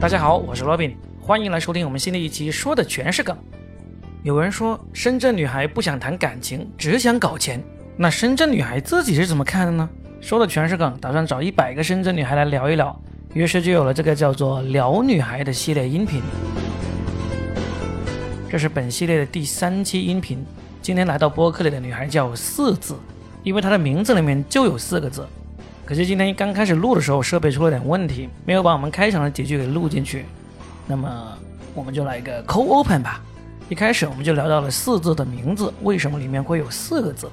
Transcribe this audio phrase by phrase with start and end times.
[0.00, 3.36] 大家好，我是罗宾，欢迎来收听我们新的一期，说的全是梗。
[4.22, 7.60] 有人说深圳女孩不想谈感情，只想搞钱，
[7.96, 9.90] 那深圳女孩自己是怎么看的呢？
[10.20, 12.96] 说的全是梗，打算找一百个深圳女孩来聊一聊，
[13.34, 16.22] 于是就有了这个叫做“聊女孩”的系列音频。
[18.48, 20.46] 这是本系列的第三期音频。
[20.80, 22.94] 今天来到播客里的女孩叫四字，
[23.42, 25.26] 因为她的名字里面就有四个字。
[25.88, 30.26] 可是今天刚开始录的时候，设备出了点问题，没有把我们开场的几句给录进去。
[30.86, 31.34] 那么
[31.72, 33.22] 我们就来一个 co open 吧。
[33.70, 37.30] 一开始我们就聊到了四字的名字，为什么里面会有四个字？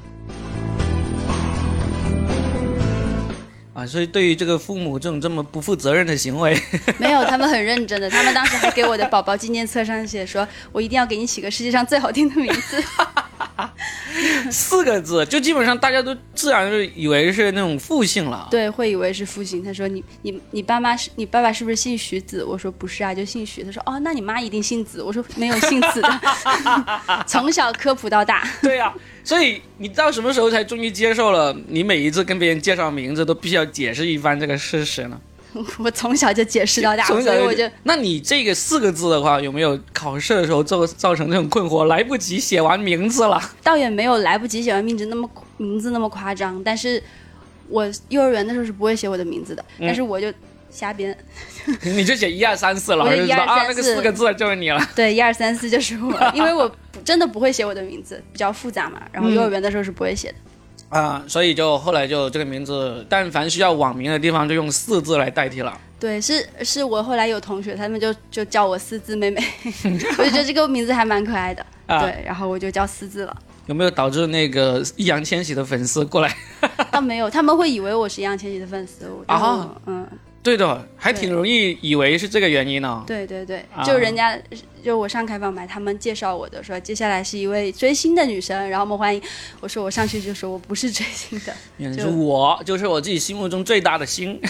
[3.74, 6.58] 啊，所以对于这个父母这种这么不负责任的行为，
[6.98, 8.10] 没有，他们很认真的。
[8.10, 12.82] 他们当时还给我的宝宝纪念册上写说，我一定要给你起个世界上最好听的名字。
[14.52, 18.48] 四个字，就基本上大家都自然就以为是那种复姓了。
[18.52, 19.64] 对，会以为是复姓。
[19.64, 26.22] 他说：“你你你爸妈是你爸爸是不是姓徐子？”我说：“不是啊，就姓徐。”他说：“哦，那你妈一定姓子。”我说：“没有姓子的。
[27.28, 28.48] ”从小科普到大。
[28.62, 31.56] 对呀，所以你到什么时候才终于接受了？
[31.68, 35.20] 你每一次跟别人介绍名字都必须要解释一番这个事实呢？
[35.80, 37.70] 我从小就解释到大，所以我就……
[37.84, 43.42] 那你这个四个字的话，有没有考试的时候造造成这种困惑，来不及写完名字了？
[43.64, 47.02] 倒也没有来不及写完名字那么名字那么夸张，但是
[47.70, 50.32] 我幼儿园的时候是不会写我的名字的，但是我就
[50.70, 51.18] 瞎编，
[51.84, 54.90] 你就写一二三四了，我就一二三四，那个四个字就是你了。
[54.96, 56.70] 对，一二三四就是我，因为我
[57.06, 59.02] 真的不会写我的名字，比较复杂嘛。
[59.12, 60.36] 然后幼儿园的时候是不会写的。
[60.90, 65.78] 啊，所以就后来就这个名字，但凡需要网名的地方，就用四字来代替了。
[66.00, 69.42] 对，是是我后来有同学，他们就就叫我四字妹妹，
[70.18, 71.66] 我就觉得这个名字还蛮可爱的。
[71.88, 73.36] 对，然后我就叫四字了。
[73.68, 76.36] 有没有导致那个易烊千玺的粉丝过来？
[76.92, 79.06] 倒没有，他们会以为我是易烊千玺的粉丝。
[79.26, 80.08] 啊，嗯。
[80.46, 83.04] 对的，还挺容易以为是这个原因呢。
[83.08, 84.40] 对对对，就人家
[84.84, 89.20] 就我上开放麦，他们介绍我的说，接下来是一位追星的女生，然后我们欢迎。
[89.60, 91.52] 我说我上去就说我不是追星的，
[91.98, 94.40] 就我就是我自己心目中最大的星。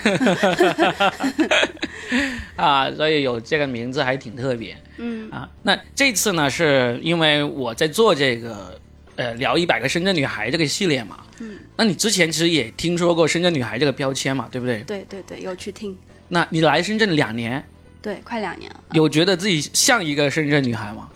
[2.58, 4.76] 啊，所以有这个名字还挺特别。
[4.98, 8.78] 嗯啊，那这次呢，是因为我在做这个。
[9.16, 14.80] 呃，聊一百个深圳女孩这个系列嘛，嗯，那你之前其实也听说过深圳女孩这个标签嘛，对不对？
[14.82, 15.98] 对对对，有去听。
[16.28, 17.64] 那你来深圳两年，
[18.02, 21.10] 对，快两年了，有觉得自己像一个深圳女孩吗？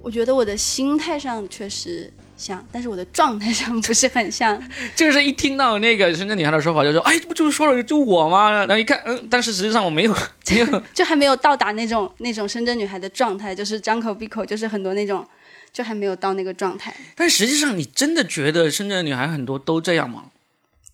[0.00, 4.60] 我觉得我的心态上确实像，但是我的状态上不是很像。
[4.96, 8.50] 就是一听到那个深圳女孩的说法，就说，哎，不就是说了就我吗？
[8.50, 10.12] 然后一看，嗯，但是实际上我没有，
[10.50, 15.24] 没有， 就还没有到达那种那种深圳女孩的状态，就是张口闭口就是很多那种。
[15.72, 20.30] 就还没有到那个状态，但实际上，你真的觉得深圳的女孩很多都这样吗？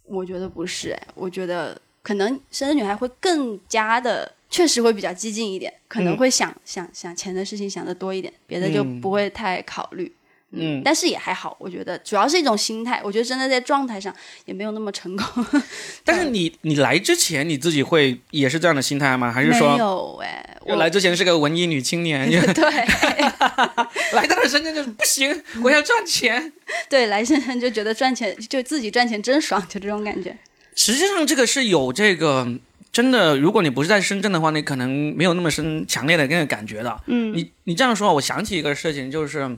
[0.05, 10.11] 我觉得不是，哎，我觉得可能深圳女孩会更加的，确实会比较激进一点，可能会想想想钱的事情想的多一点，别的就不会太考虑。
[10.51, 13.03] 嗯，但是也还好，我觉得主要是一种心态。
[13.05, 14.15] 我觉得真的在状态上
[14.47, 15.47] 也没有那么成功。
[16.03, 19.31] 但是你你来之前你自己会也是这样的心态吗？
[19.31, 20.17] 还是说没有？
[20.23, 22.27] 哎，我来之前是个文艺女青年。
[22.31, 22.65] 对，
[24.13, 26.51] 来到了深圳就是不行，我要赚钱。
[26.89, 30.35] 对，来深圳就觉得赚钱就自己赚钱真爽，就这种感觉。
[30.75, 32.49] 实际上这个是有这个
[32.91, 36.99] 真的，如果你不是在深圳的话，你可能没有那么深强烈的那个感觉的。
[37.05, 39.55] 嗯，你你这样说，我想起一个事情，就是。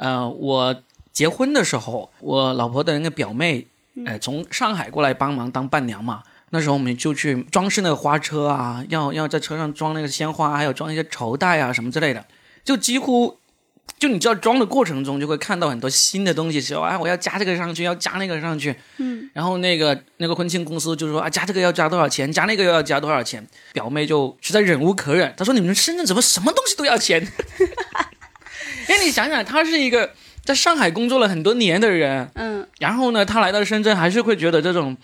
[0.00, 3.66] 呃，我结婚的时候，我老婆的那个表妹，
[4.06, 6.22] 呃，从上海过来帮忙当伴娘嘛。
[6.52, 12.24] 那时候我们就去装饰那个花车啊，要要在车上装那个鲜花，还有装一些绸带啊什么之类的。
[12.64, 13.36] 就几乎，
[13.98, 18.74] 就你知道装的过程中，就会看到很多新的东西，说啊，我要加这个上去，要加那个上去。
[18.96, 19.28] 嗯。
[19.34, 23.46] 然后那个那个婚庆公司就说啊，加这个要加多少钱，加那个又要加多少钱。
[23.74, 27.24] 表妹就实在忍无可忍，她说：“你们深圳怎么什么东西都要钱？”
[28.90, 30.10] 因为你想想，他是一个
[30.44, 34.96] 在上海工作了很多年的人，嗯，然后呢，他来到深圳还是会觉得这种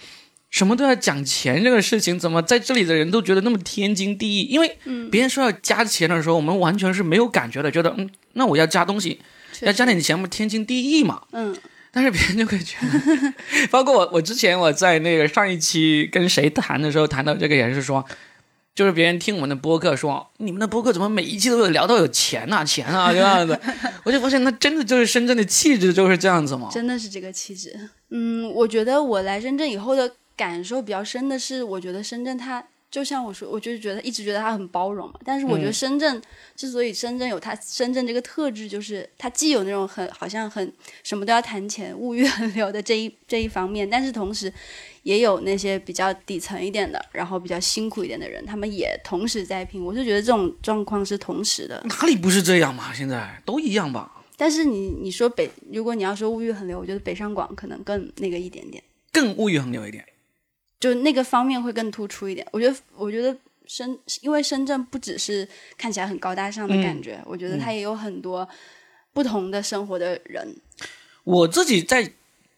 [0.51, 4.43] 什么都要讲钱这个事情，怎么在这里的人都觉得那么天经地义？
[4.49, 4.77] 因为
[5.09, 9.21] 别人说要加钱的时候，我们完全是没有感觉的，觉得嗯，那我要加东西，
[9.61, 11.57] 要加点钱不天经地义嘛，嗯，
[11.93, 13.35] 但是别人就会觉得，
[13.71, 18.05] 包括我，我之前我在那个上一期跟谁谈的时候谈到这个也是说。
[18.77, 23.59] 就是别人听我们的播客说，你们的播客怎么每一期都有聊到有钱呐钱啊这样子，
[24.05, 26.69] 我就发现那真的就是深圳的气质就是这样子吗？
[26.71, 27.89] 真的是这个气质。
[28.11, 35.15] 嗯，我觉得我来深圳以后的感受比较深的是，我觉得深圳它就像我说，我就是觉得一直觉得它很包容嘛。
[35.25, 36.21] 但是我觉得深圳
[36.55, 40.71] 之所以深圳有它深圳这个特质，就是它既有那种很好像很
[41.03, 44.53] 什么都要谈钱、物欲横流的这一这一方面，但是同时。
[45.07, 49.81] 也有那些比较底层一点的，然后比较辛苦一点的人，他们也同时在拼。
[49.81, 51.81] 我是觉得这种状况是同时的。
[51.85, 52.93] 哪里不是这样嘛？
[52.93, 54.25] 现在都一样吧。
[54.37, 58.83] 但是你你说北，如果你要说物欲横流，我觉得北上广可能更那个一点点，
[59.13, 60.05] 更物欲横流一点，
[60.81, 62.45] 就那个方面会更突出一点。
[62.51, 63.37] 我觉得，我觉得
[63.69, 65.49] 深，因为深圳不只是
[65.79, 68.47] 看起来很高大上的感觉，我觉得它也有很多
[69.13, 70.57] 不同的生活的人。
[71.23, 72.13] 我自己在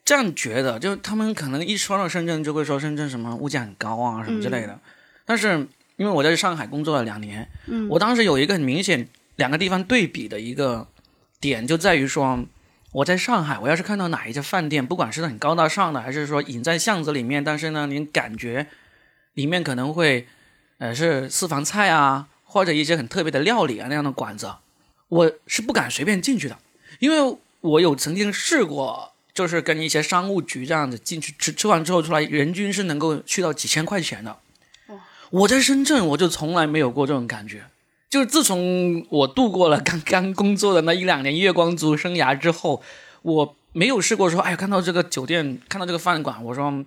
[0.09, 4.81] 这样觉得，就他们可能一说到深圳，就会说深圳什么物价很高啊什么之类的。
[5.27, 9.07] 但是因为我在上海工作了两年，嗯，我当时有一个很明显
[9.37, 10.89] 两个地方对比的一个。
[11.41, 12.45] 点就在于说，
[12.91, 18.67] 我在上海，我要是看到哪一家饭店，不管是很高大上的，还是说隐在巷子里面，但是呢，你感觉
[19.35, 20.27] 里面可能会，
[20.79, 24.51] 呃，是私房菜啊，或者一些很特别的料理啊那样的馆子，
[25.07, 26.59] 我是不敢随便进去的，
[26.99, 34.37] 因为我有曾经试过，就是跟一些商务局这样子进去吃，吃完之后出来，人均是能够去到几千块钱的。
[35.31, 37.62] 我在深圳，我就从来没有过这种感觉。
[38.11, 42.82] 就是自从我度过了刚刚工作的那一两年月光族生涯之后，
[43.23, 46.85] 我没有试过说，哎，看到这个酒店，看到这个饭馆，我说，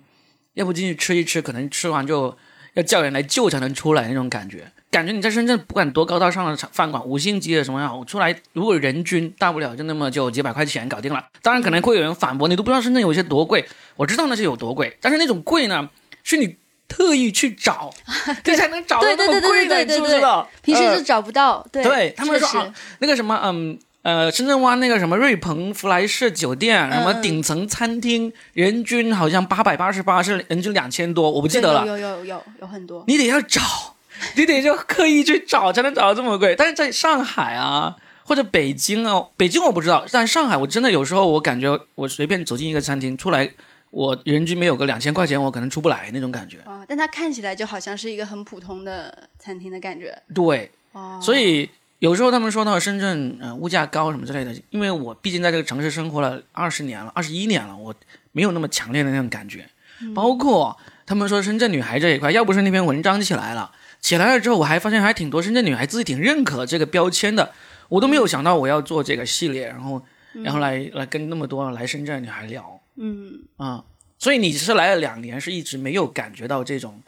[0.52, 2.36] 要不进去吃一吃，可能吃完就
[2.74, 4.64] 要叫人来救才能出来那种感觉。
[4.90, 11.24] 感觉你在深圳不管多高大上的饭馆，五星级的什么样，我出来如果人均大不了就那么就几百块钱搞定了。
[11.40, 13.64] 当然可能会有人反驳，你都不知道深圳有些多贵。
[13.96, 15.88] 我知道那些有多贵，但是那种贵呢，
[16.22, 16.56] 是你。
[16.88, 17.90] 特意去找，
[18.44, 20.46] 对才能找到那么贵的，知不知道？
[20.62, 21.66] 平时是找不到。
[21.72, 31.86] 对他们说啊，那个什么，嗯呃，深圳湾那个什么瑞鹏福来士酒店，什么顶层餐厅，人均好像八百八十八，是人均两千多，我不记得了。
[31.86, 33.04] 有有有有很多。
[33.06, 33.60] 你得要找，
[34.36, 36.54] 你得就刻意去找，才能找到这么贵。
[36.56, 43.50] 但是在上海啊，或者北京啊，北京我不知道，但上海我真的有时候我感觉，我随便走进一个餐厅出来。
[43.92, 46.56] 我人均没有个两千块钱，我可能出不来那种感觉。
[46.64, 50.16] 哦，但它看起来就好像是一个很普通的餐厅的感觉。
[50.34, 51.68] 对，哦，所以
[52.02, 57.94] 有时候他们说到深圳，呃，物价高什么之类的，因为我毕竟在这个城市生活了二十年了，二十一年了，我
[58.32, 59.64] 没有那么强烈的那种感觉。
[60.12, 60.76] 包括
[61.06, 63.70] 他们说深圳女孩这一块，要不是那篇文章起来了，
[64.00, 67.52] 起来了之后，我还发现还挺多深圳女孩自己挺认可这个标签的，
[67.88, 72.80] 我都没有想到我要做这个系列，然后，然后来来跟那么多来深圳的女孩聊。
[72.96, 73.84] 嗯啊，
[74.18, 77.00] 所以你是来了两年，是一直没有感觉到这种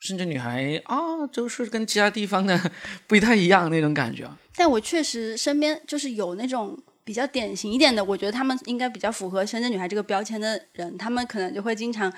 [0.00, 2.58] 深圳女孩啊，就是跟其他地方的
[3.06, 4.28] 不太一样那种感觉。
[4.56, 12.12] 但我确实身边就是有那种比较典型一点的，我觉得他们应该比较符合深圳女孩这个标签的人，他们可能就会经常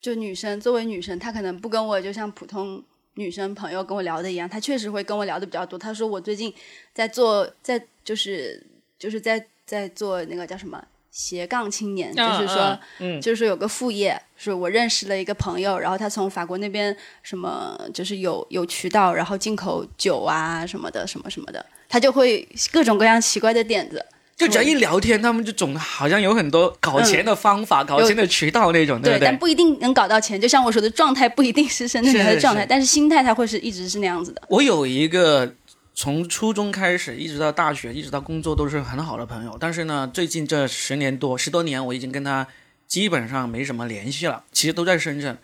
[0.00, 2.82] 就女生作为女生，她可能不跟我就像普通
[3.14, 5.78] 女生朋友跟我聊的一样，她确实会跟我聊的比较多。
[5.78, 6.52] 她说我最近
[6.92, 8.64] 在做，在就是
[8.98, 10.82] 就是在在做那个叫什么？
[11.10, 12.78] 斜杠青年，就是说，
[13.20, 24.04] 就是说有个副业，是我认识了一个朋友，然后他从法国那边什么，就是有有渠道，然后进口酒啊什么的，什么什么的，他就会各种各样奇怪的点子。
[24.36, 29.26] 就只要一聊天，他们就总好像有很多搞钱的方法、搞钱的渠道那种，对不对？
[29.26, 30.40] 但不一定能搞到钱。
[30.40, 34.42] 就像我说的，状态不一定是深圳的状态，但是心态它会是一直是那样子的。
[34.48, 35.52] 我有一个。
[36.00, 39.56] 从初中开始，一直到大学，一直到工作，都是很好的朋友。
[39.58, 42.46] 但是呢，最近这十年多、十多年，我已经跟他
[42.86, 44.44] 基本上没什么联系了。
[44.52, 45.36] 其实都在深圳，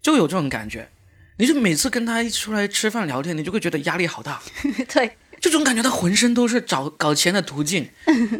[0.00, 0.88] 就有这种感觉。
[1.36, 4.40] 你就每次跟他一出来吃饭聊天，你就会觉得压力好大。
[4.90, 7.86] 对，这种感觉他浑身都是找搞钱的途径，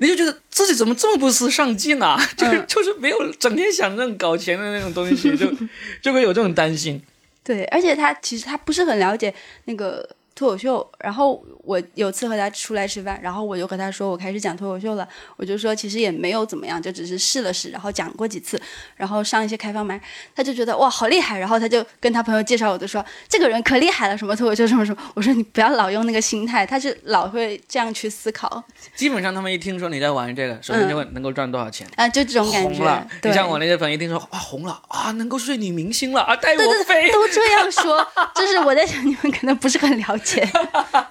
[0.00, 2.18] 你就觉得自己怎么这么不思上进啊？
[2.34, 5.52] 就是就是没有整天想那种搞钱的那种东西，就
[6.00, 7.02] 就会有这种担心。
[7.44, 9.34] 对，而且他其实他不是很了解
[9.66, 10.08] 那个。
[10.38, 15.06] 脱口秀，然后我有次和他出来吃饭，然后我就和他说我开始讲脱口秀了，
[15.37, 18.58] 我就说其实也没有怎么样，就只是试了试，然后讲过几次，
[18.96, 20.00] 然后上一些开放麦，
[20.34, 28.64] 他就觉得哇好厉害，然后他就跟他朋友介绍，我就说这个人可厉害了，什么脱口秀什么什么，我说你不要老用那个心态，他是老会这样去思考。
[28.96, 32.68] 基本上他们一听说你在玩这个，首先就会能够赚多少钱啊，就这种感觉。
[32.78, 40.48] 红了，你像我那些朋友一听说啊红了啊，能够睡女明星了啊，带我飞，都这样说，就是我在想你们可能不是很了解。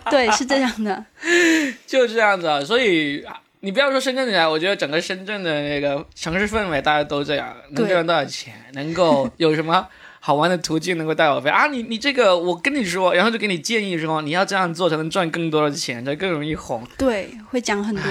[0.10, 1.06] 对，是这样的，
[1.86, 2.66] 就这样子。
[2.66, 3.26] 所以
[3.60, 9.88] 你不要说深圳来，我觉得整个深圳的那个城市氛围，大家都这样，能赚多少钱，能够有什么
[10.20, 11.68] 好玩的途径，能够带我飞啊？
[11.68, 16.86] 你你这个，我跟你说，然后就给你建议说，你要这样做才能赚更多的钱，才更容易红。
[16.98, 18.04] 对，会讲很多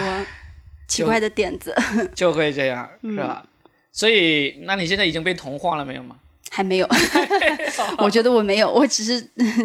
[0.89, 1.75] 奇怪的点子，
[2.15, 3.45] 就会这样，是吧？
[3.93, 6.17] 所以，那你现在已经被同化了没有吗？
[6.51, 6.89] 还没有，
[7.99, 9.21] 我觉得我没有，我只是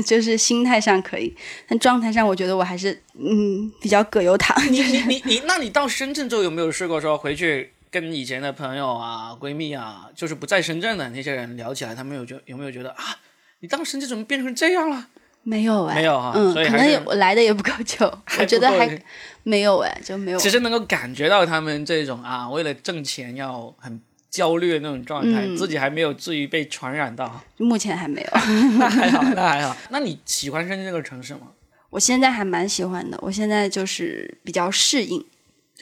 [0.05, 1.33] 就是心态上可以，
[1.67, 4.55] 但状态上我觉得我还是嗯比较葛优躺。
[4.71, 13.17] 你你你你，那你到深圳之后有没有试过说回去跟以前的朋友啊、闺蜜啊，就是不在深圳的那些人聊起来，他们有觉有没有觉得啊，
[13.59, 15.07] 你到深圳怎么变成这样了？
[15.43, 18.05] 没有哎，没有哈，嗯，可能所以还是我来的也不够久，
[18.39, 19.01] 我觉得还
[19.41, 20.37] 没有哎，就没有。
[20.37, 23.99] 其实能够感觉到他们这种啊，为了挣钱要很
[24.31, 25.55] 焦虑的那种状态，嗯。
[25.55, 28.29] 自己还没有至于被传染到，目前还没有。
[28.79, 29.77] 那还好，那还好。
[29.89, 31.49] 那你喜欢深圳这个城市吗？
[31.91, 35.23] 我现在还蛮喜欢的，我现在就是比较适应，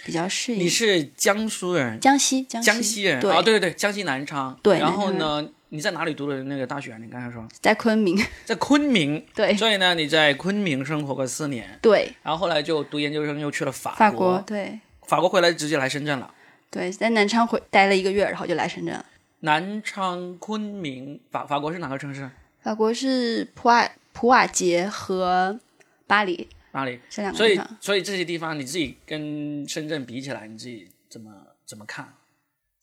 [0.03, 0.59] 比较适应。
[0.59, 3.17] 你是江苏人，江西，江西，江西人？
[3.29, 4.59] 啊哦，对对对，江西南昌。
[4.63, 6.97] 对然后呢，你在哪里读的那个大学啊？
[6.99, 7.47] 你刚才说。
[7.61, 9.55] 在昆明， 在昆明，对。
[9.55, 14.79] 所以呢，你在昆明生活过四年，对，然后后来就读研究生，又去了法法国，对。
[15.05, 16.33] 法国回来直接来深圳了。
[16.71, 19.05] 对，在南昌回待了一个月，然后就来深圳了。
[19.39, 22.29] 南昌、昆明，法法国是哪个城市？
[22.61, 25.59] 法国是普瓦普瓦捷和
[26.05, 26.99] 巴黎巴黎？
[27.09, 31.31] 这两个所以地方。，所以这些地方你自己跟深圳比起来，你自己怎么
[31.65, 32.07] 怎么看？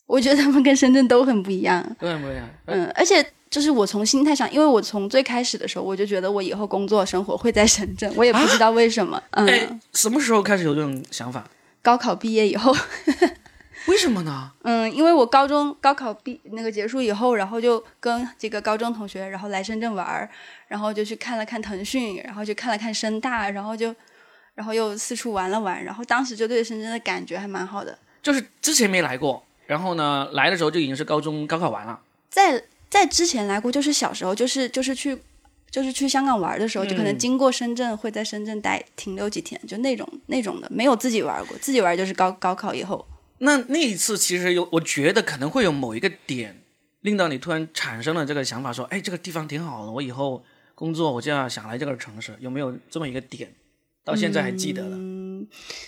[0.06, 1.84] 我觉得他们跟深圳都很不一样。
[2.00, 2.48] 都很不一样？
[2.64, 9.22] 嗯，而且就是我从心态上，因为我从最开始的时候我就觉得我以后工作生活会在深圳，我也不知道为什么。
[9.32, 11.48] 嗯，哎，什么时候开始有这种想法？
[11.82, 12.74] 高考毕业以后，
[13.86, 14.50] 为什么呢？
[14.62, 20.28] 嗯，因为我高中高考毕那个结束以后，然后就跟几个高中同学，然后来深圳玩儿，
[20.66, 23.94] 然后就去看了看腾讯，然后就看了看深大，然后就
[24.54, 27.96] 然后又四处玩了玩，然后当时就对深圳的感觉还蛮好的。
[28.22, 32.00] 就是之前没来过，然后呢，来的时候就已经是高中高考完了。
[32.28, 35.16] 在在之前来过，就是小时候，就是就是去
[35.70, 43.06] 就是去香港玩的时候，就可能嗯经过深圳，会在深圳待停留几天，就那种那种的，没有自己玩过，自己玩就是高高考以后。
[43.38, 46.62] 那那一次其实有，我觉得可能会有某一个点，
[47.00, 53.52] 令到你突然产生了这个想法，说，哎，这个地方挺好的，我以后工作我就要想来这个城市，有没有这么一个点？
[54.04, 54.96] 到现在还记得了。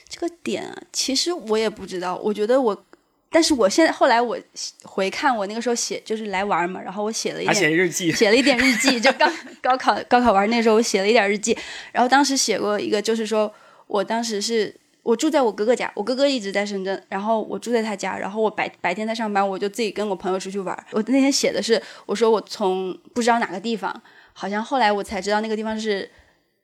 [0.09, 2.17] 这个点啊，其实我也不知道。
[2.17, 2.85] 我觉得我，
[3.31, 4.37] 但是我现在后来我
[4.83, 9.31] 回看我那个时候写，就是来玩嘛，然后我写了一点写日记，写了一点日记，就高
[9.63, 11.57] 高考高考完那时候我写了一点日记，
[11.93, 13.55] 然后当时写过一个，就是说
[13.87, 14.75] 我当时是
[15.09, 20.87] 我住在我哥哥家，我哥哥一直在深圳，然后我住在他家，然后我白白天在上班，我就自己跟我朋友出去玩。
[20.91, 24.03] 我那天写的是，我说我从不知道哪个地方，
[24.35, 26.11] 好像后来我才知道那个地方是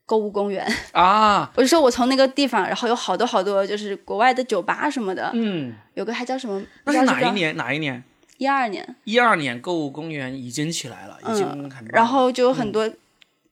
[0.04, 6.62] 购物公园， 啊，我就说我从那个地方，然后有好多好多就是国外的酒吧什么的，嗯，有个还叫什么？
[6.84, 7.30] 那是哪一？
[7.32, 7.56] 年？
[7.56, 8.04] 哪一年？
[8.36, 8.94] 一二年。
[9.04, 12.86] 一二年购物公园已经起来了，已经然后就有很多，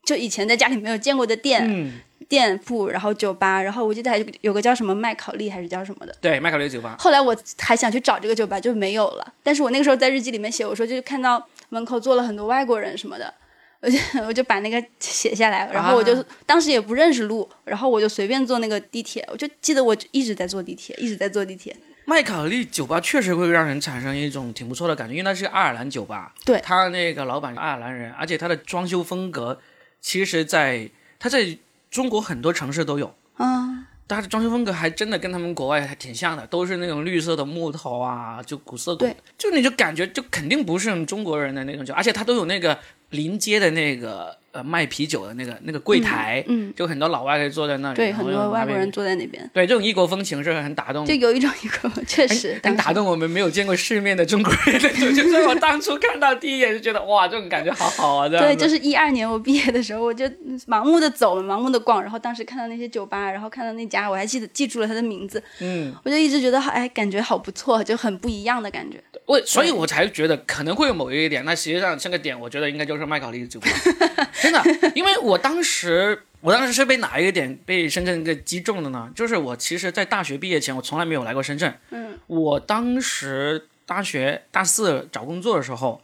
[0.04, 1.92] 就以前在家里没有见过的店、嗯，
[2.28, 6.14] 店铺，然后酒吧，然后我记得还有有个叫什么麦考利还是叫什么的。
[6.20, 9.32] 对，麦考利酒吧，后来我还想去找这个酒吧，就没有了。
[9.42, 13.32] 但是我那个时候在日记里面写，我说就是看到门口坐了很多外国人什么的，
[13.80, 21.74] 我就我就把那个写下来，然后我就、啊当时也不认识路，然后我就随便坐那个地铁，我就记得我一直在坐地铁，一直在坐地铁。
[22.04, 29.60] 麦考利酒吧确实会让人产生一种挺不错的感觉，因为它是爱尔兰酒吧，对他那个老板是爱尔兰人，而且他的装修风格，
[30.02, 31.56] 其实在它在
[31.90, 39.06] 中国很多城市都有，嗯，它的装修风格还真的跟他们国外还挺像的，都是那种绿色的木头啊，就古色古，
[39.38, 42.78] 就你就感觉就肯定不是中国人的那种酒，而且它都有那个
[43.10, 58.28] 临街的那个呃卖啤酒的那个那个柜台，嗯，就很多老外可以坐在那里，对，很多外国人坐在那边，对这种异国风情是很打动就有一种异国确实很打动我们没有见过世面的中国人的就，就是我当初看到第一眼就觉得哇，这种感觉好好啊！
[58.28, 60.24] 对，就是一二年我毕业的时候，我就
[60.66, 69.02] 盲目的走，盲目的逛，然后当时看到那些酒吧，然后看到那家，我还记得记住了他的名字，嗯，我就一直觉得哎，感觉好不错，就很不一样的感觉。
[69.24, 73.68] 我所以，我才觉得可能会有某一个点，那实际上这个点，我觉得应该就是麦考利酒吧，
[74.42, 74.62] 真的，
[74.94, 76.24] 因为我当时。
[76.42, 79.08] 我当时是被哪一个点被深圳给击中的呢？
[79.14, 81.72] 就是我其实，在大学毕业前，我从来没有来过深圳。
[81.90, 86.02] 嗯，我当时大学大四找工作的时候，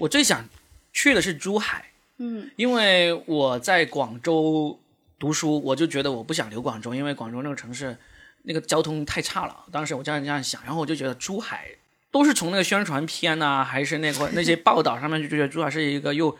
[0.00, 0.46] 我最想
[0.92, 1.86] 去的是珠海。
[2.18, 4.78] 嗯，因为我在广州
[5.18, 7.96] 读书，我就觉得我不想留广州，因为广州那个城市
[8.42, 9.64] 那个交通太差了。
[9.72, 11.66] 当时我这样这样想，然后我就觉得珠海
[12.10, 16.36] 都是从那个宣传片呐、还是那个那些报道上面就觉得珠海是一个又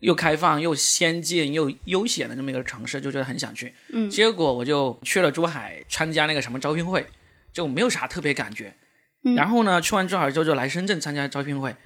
[0.00, 3.72] 又开放又先进又悠闲的这么一个城市，就觉得很想去。
[3.92, 7.06] 嗯结果我就去了珠海参加那个什么招聘会，
[7.52, 8.74] 就没有啥特别感觉。
[9.24, 11.76] 嗯然后呢，去完珠海之后就来深圳参加招聘会，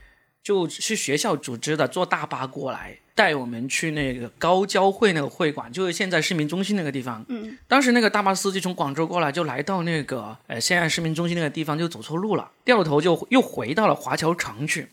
[0.43, 7.25] 就是学校组织的，坐大巴过来带我们去那个高交会那个会馆，就是现在市民中心那个地方。
[7.29, 14.87] 嗯，当时那个大巴司机从广州过来，就来到那个呃现在市民中心那个地方，就走错路了，掉头就又回到了华侨城去。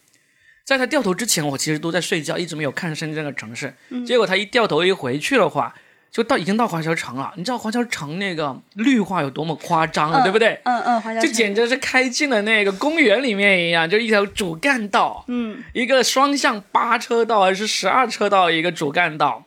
[0.72, 3.74] 在他掉头之前，我其实都在睡觉，一直没有看深圳的城市。
[4.08, 5.76] 结果他一掉头一回去的话，
[6.10, 7.34] 就到已经到华侨城了。
[7.36, 10.60] 你知道华侨城那个绿化有多么夸张了，对不对？
[10.64, 19.46] 嗯嗯，华侨就简直是开进了那个公园里面一样，就一条主干道，嗯，一个双向八车道还是十二车道一个主干道，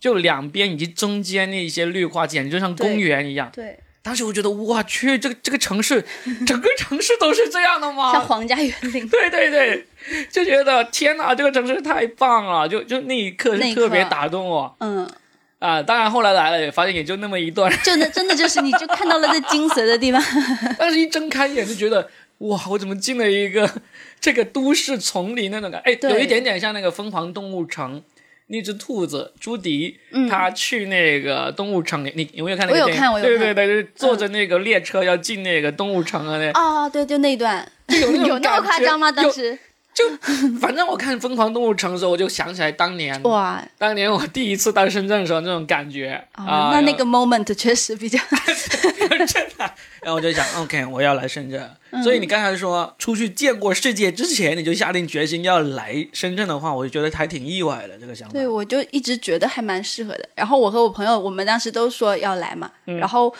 [0.00, 3.50] 就两边以及中间那些绿化，简直就像公园一样。
[3.52, 6.04] 对，当时我觉得，我去，这个这个城市，
[6.46, 8.12] 整个城市都是这样的吗？
[8.12, 9.08] 像皇家园林。
[9.08, 9.86] 对对对，
[10.30, 15.10] 就觉得天哪，这个城市太棒了，就就那一刻那一是特别打动我嗯，
[15.58, 15.82] 啊！
[15.82, 20.22] 当然后来来了，也发现也就那么一段，就那真的就是你就看到了这精髓的地方。
[20.78, 23.70] 但是一睁开眼就觉得，哇，我怎么进了一个
[24.20, 25.80] 这个都市丛林那种感？
[25.82, 27.98] 哎，对有一点点像那个《疯狂动物城》。
[28.48, 33.00] 那只兔子朱迪，嗯它去那个动物城，你有没有看那个我有电影？
[33.00, 39.10] 看我有看对对对，就是坐着那个列车要进那个动物城啊，那哦，对，就那一段，有 有那么夸张吗？
[39.10, 39.58] 当时
[39.94, 40.04] 就
[40.58, 48.18] 反正我看《疯狂动物城》的时候，我就想起来当年，哇，当年我第一次到深圳的时候那种感觉啊、啊，那那个 moment 确实比较，
[49.26, 49.72] 真的，
[50.02, 51.70] 然后我就想，OK，我要来深圳。
[51.92, 58.32] 嗯所以你刚才说出去见过世界之前，你就下定决心要来深圳的话，我就觉得还挺意外的这个想法。
[58.32, 60.28] 对我就一直觉得还蛮适合的。
[60.34, 63.32] 然后我和我朋友，我们当时都说要来嘛，嗯然后。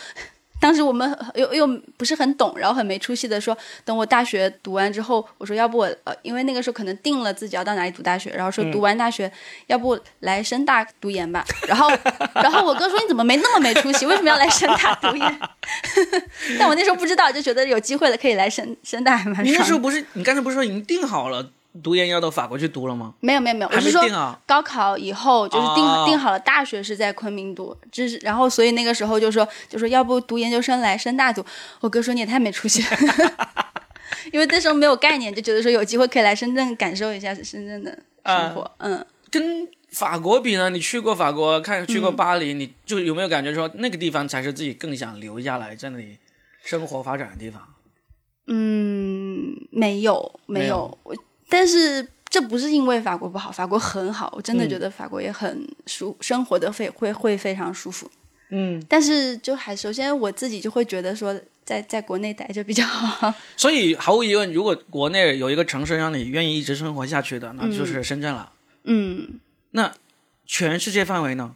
[0.65, 1.67] 当时我们又又
[1.99, 3.55] 不是很懂，然后很没出息的说，
[3.85, 9.31] 等我大学读完之后，我说要不我呃，因为那个时候可能定了自己要到哪里读大学，然后嗯说读完大学，
[9.67, 11.45] 要不来深大读研吧。
[11.69, 11.91] 然后
[12.37, 15.41] 然后我哥说你怎么没那么没出息，为什么要来深大读研？
[16.59, 19.63] 但我那时候不知道，就觉得有机会了可以来深深大还蛮你那。
[19.63, 21.51] 时候不是，你刚才不是说已经定好了
[21.83, 23.15] 读研要到法国去读了吗？
[23.21, 24.03] 没有没有没有，我还是说。
[24.47, 31.45] 高考以后就是定、哦定好了大学是在昆明读，就是然后所以那个时候就说就说要不读研究生来深大读，
[31.81, 32.89] 我哥说你也太没出息了，
[34.33, 40.71] 因为那时候没有概念，就觉得说有机会可以来深圳感受一下深圳的生活，嗯，跟法国比呢？
[40.71, 46.19] 你去过法国，看去过巴黎，你就有没有感觉说那个地方才是自己更想留下来在那里
[46.63, 47.63] 生活发展的地方？
[48.47, 51.17] 嗯，没有没有，我
[51.49, 58.11] 但是这不是因为法国不好，法国很好，我真的嗯觉得法国也很舒，生活的非会会非常舒服。
[58.51, 63.33] 嗯，但是就还首先我自己就会觉得说在在国内待着比较好。
[63.57, 68.53] 所以毫无疑问，如果国内有一个城市让你愿意一直生活下去的，那就是深圳了。
[68.85, 69.41] 嗯，
[69.71, 69.93] 那
[70.47, 71.55] 全世界范围呢？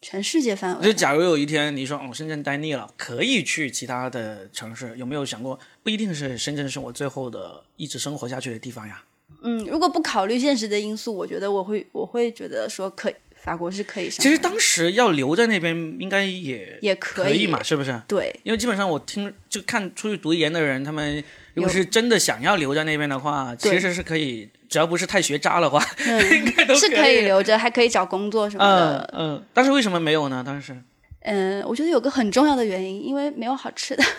[0.00, 0.92] 全世界范围就。
[0.92, 9.02] 假如有一天你说，哦，深圳待腻了，可以去其他的城市，有没有想过，不一定是深圳是我最后的一直生活下去的地方呀？
[9.42, 14.22] 嗯，如果不考虑现实的因素，我觉得我会我会觉得说可以，法国是可以上。
[14.22, 18.00] 其实当时要留在那边，应该也也可可以嘛，是不是？
[18.08, 21.22] 对，因为基本上我听就看出去读研的人，他们
[21.54, 29.14] 如果是真的想要留在那边的话，其实是可以，只要不是太学渣的话，嗯， 应该都是可以留着，还可以找工作什么嗯的。
[29.16, 30.42] 嗯，但是为什么没有呢？
[30.44, 30.76] 当时
[31.22, 34.02] 嗯，我觉得有个很重要的原因，因为没有好吃的。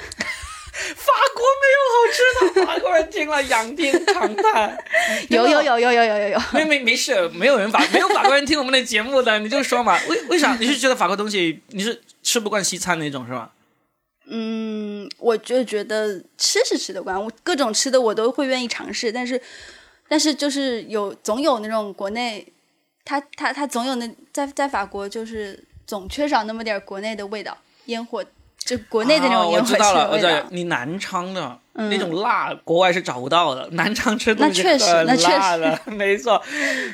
[1.19, 4.77] 法国没有好吃的，法国人听了仰天长叹。
[5.29, 6.41] 有有有有有有有有。
[6.53, 10.55] 没没没事，没有人法没有法国人听我们的节目的， 你就说嘛，为为啥？
[10.55, 13.51] 你是觉得法国东西你是吃不惯西餐那种是吧？
[14.31, 19.41] 嗯，我就觉得吃是吃得惯，我各种吃的我都会愿意尝试，但是，
[20.07, 22.47] 但是就是有总有那种国内，
[23.03, 28.23] 他他他总有那在在法国就是总缺少那么点国内的味道，烟火
[28.59, 30.11] 就国内的那啊种烟火气我知道了。
[30.11, 33.67] 我知道，你南昌的、嗯那种辣，国外是找不到的。
[33.71, 36.41] 南昌吃东西很辣的，没错。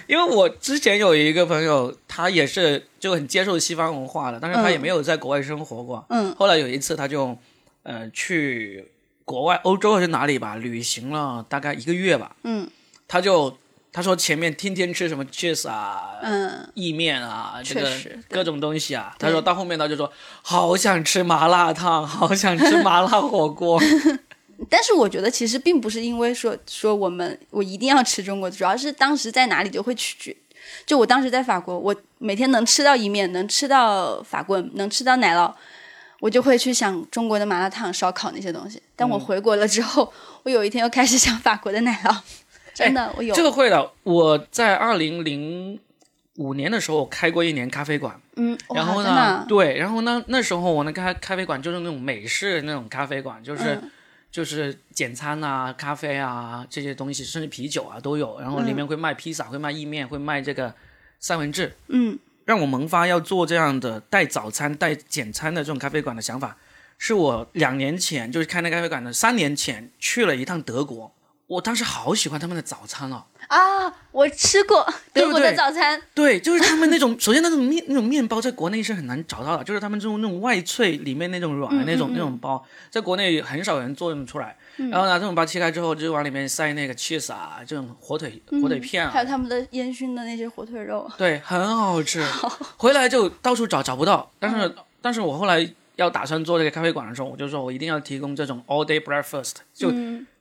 [0.07, 6.05] 因为我之前有一个朋友，他也是就很接受西方文化的，但是他也嗯没有在国外生活过。
[6.09, 7.35] 嗯后来有一次，他就
[7.83, 8.87] 呃去
[9.25, 12.35] 国外欧洲还是哪里吧，旅行了大概一个月吧。
[12.43, 12.69] 嗯
[13.07, 13.57] 他就
[13.95, 17.89] 他说前面天天吃什么 cheese 啊，嗯，意面啊，这个
[18.29, 19.15] 各种东西啊。
[19.17, 23.81] 他说到后面他就说好想吃麻辣烫， 好想吃麻辣火锅。
[24.69, 30.35] 但是我觉得其实并不是因为说说我们我一定要吃中国的，主要是当时在哪里就会去。
[30.85, 35.53] 就我当时在法国，我每天能吃到意面，能吃到法棍，能吃到奶酪，
[36.19, 38.81] 我就会去想中国的麻辣烫、烧烤那些东西。
[38.93, 40.11] 但嗯我回国了之后，
[40.43, 42.17] 我有一天又开始想法国的奶酪，
[42.75, 43.91] 真的，我有哎这个会的。
[44.03, 45.79] 我在二零零
[46.35, 53.91] 五年的时候开过一年咖啡馆，嗯，然后呢对，然后呢，那时候我那咖咖啡馆就是那种美式那种咖啡馆，就是、嗯
[54.29, 58.37] 就是简餐啊、咖啡啊这些东西，甚至啤酒啊都有。
[58.41, 60.75] 然后里面会卖披萨，会卖意面，会卖这个
[61.21, 61.73] 三文治。
[61.87, 66.57] 嗯让我萌发要做这样的带早餐、带简餐的这种咖啡馆的想法，
[66.97, 71.14] 是我两年前就是开那咖啡馆的三年前去了一趟德国，
[71.47, 73.23] 我当时好喜欢他们的早餐哦。
[73.47, 76.01] 啊，我吃过德国的早餐。
[76.15, 84.57] 对，就是他们那种， 首先那种面那种面包在国内是很难找到的，就是他们这种那种外脆里面那种软的那种那种包，在国内很少人做出来。
[84.77, 91.09] 然后拿这种包切开之后，就往里面塞那个 cheese 啊，这种火腿火腿片啊，还有他们的烟熏的那些火腿肉。
[91.15, 92.25] 对，很好吃。
[92.77, 99.93] 回来就到处找找不到，但是但是我后来要打算做这个咖啡馆的时候，我就说我一定要提供这种 all day breakfast，就。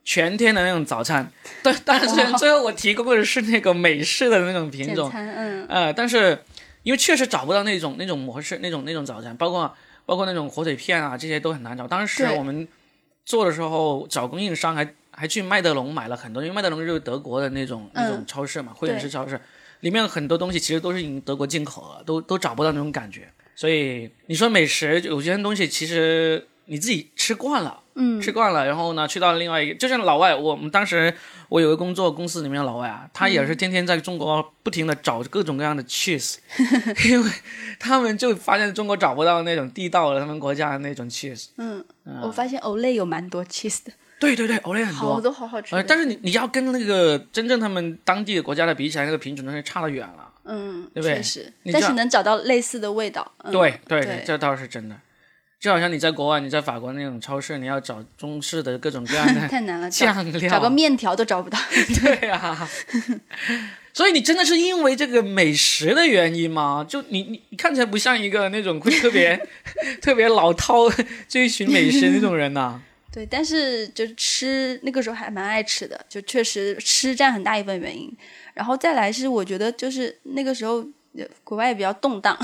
[0.05, 1.31] 全天的那种早餐，
[1.63, 6.39] 但，但是最后我提供的是那个美式的那种品种，嗯，呃，但是
[6.83, 11.89] 因为确实找不到那种那种模式，那种那种早餐，包括包括那种火腿片啊，这些都很难找。
[11.89, 12.69] 当时我们
[13.25, 19.41] 做的时候找供应商，还还去麦德龙买了很多，因为麦德龙就是德国的那种那种超市嘛，会员式超市，
[19.81, 23.27] 里面很多东西其实都是从德国进口的，都都找不到那种感觉。
[23.57, 27.81] 所以你说美食有些东西，其实你自己吃惯了。
[27.97, 31.15] 嗯，吃惯了，然后呢，去到另外一个，就像老外，我们当时
[31.49, 36.39] 我有个工作公司里面的老外啊，他也是天天在中国不停的找各种各样的 cheese，
[37.09, 37.31] 因为
[37.79, 41.51] 他们就发现中国找不到那种地道的他们国家的那种 cheese。
[41.57, 41.85] 嗯，
[42.21, 43.93] 我发现 Olay 有蛮多 cheese 的。
[44.19, 45.81] 对对对，Olay 很多，好多好好吃。
[45.87, 50.33] 但是你你要跟那个真正他们当地的国家的比起来，那个品种真是差得远了。
[50.47, 51.15] 嗯，对不对？
[51.15, 53.33] 确实，但是能找到类似的味道。
[53.53, 54.97] 对对，这倒是真的。
[55.65, 61.59] 就好像你在国外，你在法国那种超市，你要找中式的各种各样的 太难了，酱料，找个面条都找不到。
[62.05, 62.69] 对呀，
[63.95, 66.85] 所以你真的是因为这个美食的原因吗？
[66.87, 69.41] 就你你你看起来不像一个那种会特别
[70.03, 70.95] 特别老饕
[71.27, 72.83] 追寻美食那种人呐。
[73.11, 78.15] 对，但是就吃那个时候还蛮爱吃的，就确实吃占很大一部分原因。
[78.53, 80.87] 然后再来是我觉得就是那个时候
[81.43, 82.39] 国外也比较动荡。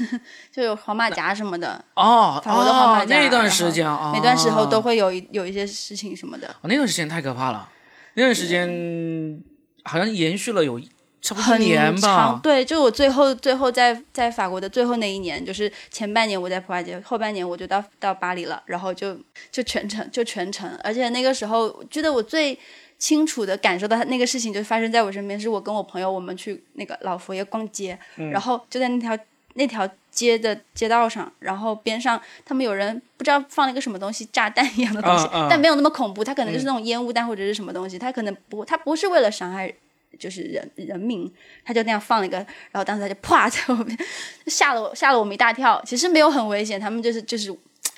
[0.50, 6.48] 就有黄马甲什么的哦，法国的黄马甲，那段时间啊，每段时候都会有一有一些事情什么的。
[6.60, 7.68] 哦，那段时间太可怕了，
[8.14, 9.42] 那段时间
[9.84, 10.80] 好像延续了有
[11.20, 12.40] 差不多一年吧。
[12.42, 19.16] 对，就我最后最后在在法国的最后那一年，就是前半年我在普瓦捷，后半年我就到到巴黎了，然后就
[19.50, 22.58] 就全程就全程，而且那个时候觉得我最
[22.98, 29.16] 清楚的感受到那个事情就发生在我身边，是我跟我朋友我们去那个老佛爷逛街，然后就在那条。
[29.54, 39.72] 那条街的街道上，然后边上他们有人不知道放了一个什么东西，炸弹一样的东西，但没有那么恐怖，它可能就是那种烟雾弹或者是什么东西，它可能不，它不是为了伤害
[40.18, 41.32] 就是人人民，
[41.64, 43.98] 他就那样放了一个，然后当时他就啪 在我边，
[44.46, 45.82] 吓了我吓了我们一大跳。
[45.86, 47.54] 其实没有很危险，他们就是就是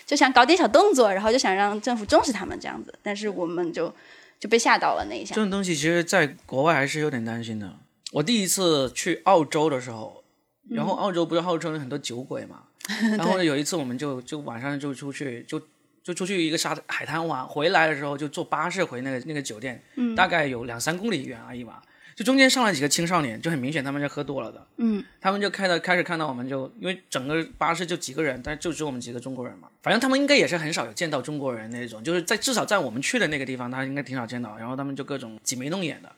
[0.06, 3.92] 就想搞点小动作，然后就想让政府重视他们这样子，但是我们就
[4.38, 5.34] 就被吓到了那一下。
[5.34, 7.74] 这种东西其实在国外还是有点担心的。
[8.12, 10.23] 我第一次去澳洲的时候。
[10.70, 12.62] 然后澳洲不是号称很多酒鬼嘛？
[13.16, 15.60] 然后呢，有一次我们就就晚上就出去就
[16.02, 19.82] 就出去一个沙海滩玩，回来的时候就坐巴士回那个那个酒店，
[20.14, 21.80] 大概有两三公里远而已嘛。
[22.14, 24.64] 就中间上来几个青少年，就很明显他们是喝多了的。
[24.76, 29.68] 嗯，他们就开到开始看到我们就因为整个巴士就几个人，但就只有我们几个中国人嘛。
[29.82, 34.56] 反正他们应该也是很少有见到中国人那种，就是在至少在我们去的那个地方，他应该挺少见到。
[34.56, 36.12] 然后他们就各种挤眉弄眼的，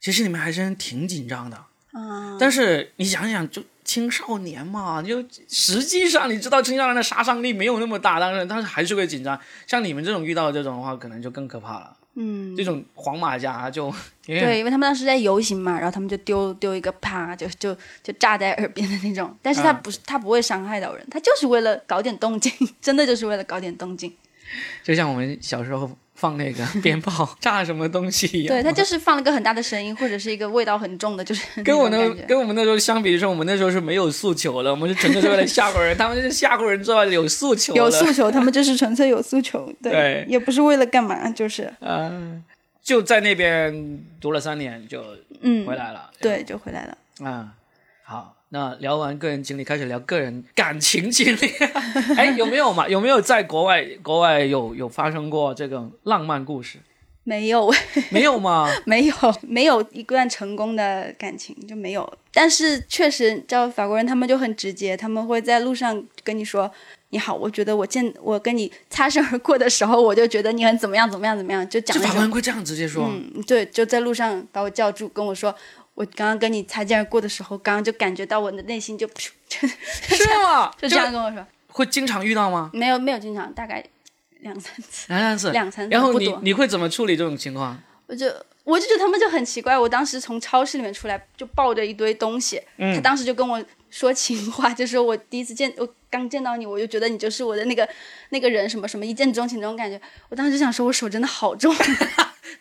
[0.00, 1.64] 其实里面还是挺紧张的。
[1.98, 3.62] 啊，但是你想想就。
[3.86, 9.38] 青少年嘛，就实际上你知道青少年的杀伤力没有那么大，但是但是还是会紧张。
[9.64, 11.96] 像你们这种遇到这种的话，可能就更可怕了。
[12.16, 13.88] 嗯，这种黄马甲就
[14.26, 19.32] 对，因为他们当时在游行嘛，然后他们就丢丢一个啪，就就就炸在耳边的那种。
[19.40, 24.12] 但是他不是，他不会伤害到人，他就是为了搞点动静， 真的就是为了搞点动静。
[24.82, 25.96] 就像我们小时候。
[26.16, 41.72] 放那个 鞭炮炸什么东西一样，对，它就是放了个很大的声音，或者是一个味道很重的，就是跟我那跟我们那时候相比，说我们那时候是没有诉求了，我们是纯粹是为了吓唬人，他们就是吓唬人之外有诉求，有诉求，他们就是纯粹有诉求，对，也不是为了干嘛，就是。
[41.80, 42.42] 嗯，
[42.82, 45.04] 就在那边读了三年就
[45.42, 47.48] 嗯回来了，对，就回来了，嗯，好。
[48.56, 51.46] 那聊完个人经历，开始聊个人感情经历。
[52.16, 52.88] 哎，有没有嘛？
[52.88, 53.84] 有没有在国外？
[54.02, 56.78] 国外有有发生过这个浪漫故事？
[57.24, 57.70] 没有，
[58.08, 58.66] 没有吗？
[58.86, 62.10] 没有，没有一段成功的感情就没有。
[62.32, 66.70] 但是确实，叫法国人他们就很直接，他们会在路上跟你说
[67.10, 72.00] ：“你好，我觉得我见我跟你擦身而过的时候，我就觉得你很怎么样怎么样怎么样。”就讲。
[72.02, 73.04] 法国人会这样直接说？
[73.06, 75.54] 嗯，对，就在路上把我叫住，跟我说。
[75.96, 79.08] 我刚刚跟你擦肩而过的时候，刚刚就感觉到我的内心就，
[79.48, 79.66] 是
[80.44, 80.70] 吗？
[80.80, 81.44] 就这样跟我说。
[81.68, 82.70] 会经常遇到吗？
[82.72, 83.84] 没有，没有经常，大概
[84.40, 85.06] 两三次。
[85.08, 85.90] 两三次，两三次。
[85.90, 87.76] 然后你你会怎么处理这种情况？
[88.06, 88.26] 我就
[88.64, 89.76] 我就觉得他们就很奇怪。
[89.78, 92.62] 我当时从超市里面出来，就抱着一堆东西。
[92.76, 92.94] 嗯。
[92.94, 97.88] 他当时就跟我说情话，就说我第一次见，我刚见到你，我就觉得你就是我的那个
[98.28, 99.98] 那个人，什么什么一见钟情那种感觉。
[100.28, 101.74] 我当时就想说，我手真的好重。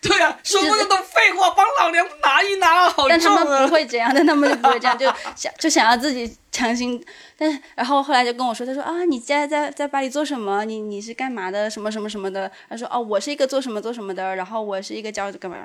[0.08, 3.74] 对啊，说过那种废话，帮老娘拿一拿，好但他们不！
[3.74, 7.04] 会这样， 但他们就不会这样， 就想就想要自己强行。
[7.38, 10.64] 但是然后后来就跟我说，他说啊，你在在在巴黎做什么？
[10.66, 11.70] 你你是干嘛的？
[11.70, 12.50] 什么什么什么的？
[12.70, 15.58] 他说哦，我是一个做什么做什么的，然后我是一个教干嘛。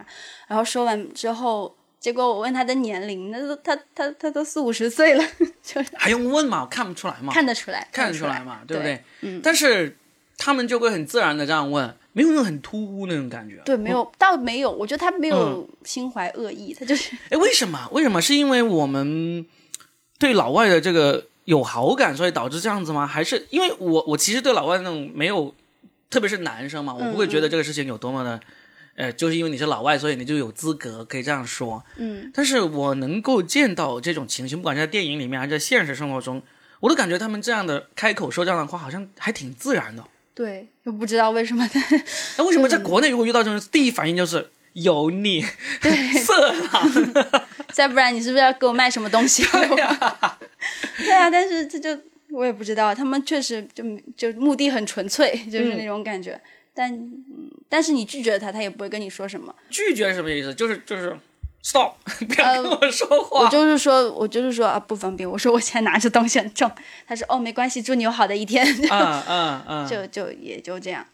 [0.48, 5.24] 然后说完之后，结果我问他的年龄，那都他他他都四五十岁了，
[5.62, 6.62] 就还用问吗？
[6.62, 8.94] 我看不出来嘛，看得出来，看得出来嘛，对不对？
[8.94, 9.04] 对？
[9.20, 9.96] 嗯，但是
[10.38, 13.60] 他们就会很自然的这样问，没有那种很突兀那种感觉。
[13.64, 17.88] 对，没有，倒没有，我觉得他没有嗯心怀恶意，他就是哎，为什么？
[17.92, 18.20] 为什么？
[18.20, 19.46] 是因为我们
[20.18, 23.06] 对老外的这个有好感，所以导致这样子吗？
[23.06, 25.54] 还是因为我我其实对老外那种没有，
[26.10, 28.40] 特别是男生嘛，我不会觉得这个事情有多么的，
[28.96, 31.82] 呃，就是因为你是老外，所以你就有资格可以这样说。
[31.96, 36.42] 嗯，但是我能够见到这种情形，不管是在电影里面还是在现实生活中，
[36.80, 40.04] 我都感觉他们这样的开口说这样的话，好像还挺自然的。
[40.42, 41.78] 对，就不知道为什么他
[42.38, 45.44] 那为什么在 国内如果遇到这种第一反应就是油腻
[45.82, 46.90] 对，色狼？
[47.74, 49.44] 再不然你是不是要给我卖什么东西？
[50.96, 51.90] 对啊，但是这就
[52.30, 53.84] 我也不知道，他们确实就
[54.16, 56.40] 就目的很纯粹，就是那种感觉。
[56.72, 59.54] 但嗯，但是你拒绝他，他也不会跟你说什么。
[59.68, 60.54] 拒绝是什么意思？
[60.54, 61.14] 就是就是
[61.62, 61.94] stop，
[62.26, 63.40] 不要呃跟我说话。
[63.44, 65.28] 我就是说，我就是说啊，不方便。
[65.30, 66.70] 我说我现在拿着东西很重。
[67.06, 68.66] 他说哦，没关系，祝你有好的一天。
[68.90, 69.88] 嗯嗯 嗯。
[69.88, 71.06] 就就也就这样。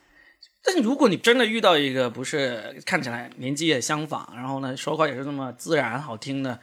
[0.62, 6.59] 但如果你真的遇到一个不是看起来年纪也相仿，然后呢说话也是那么自然好听的，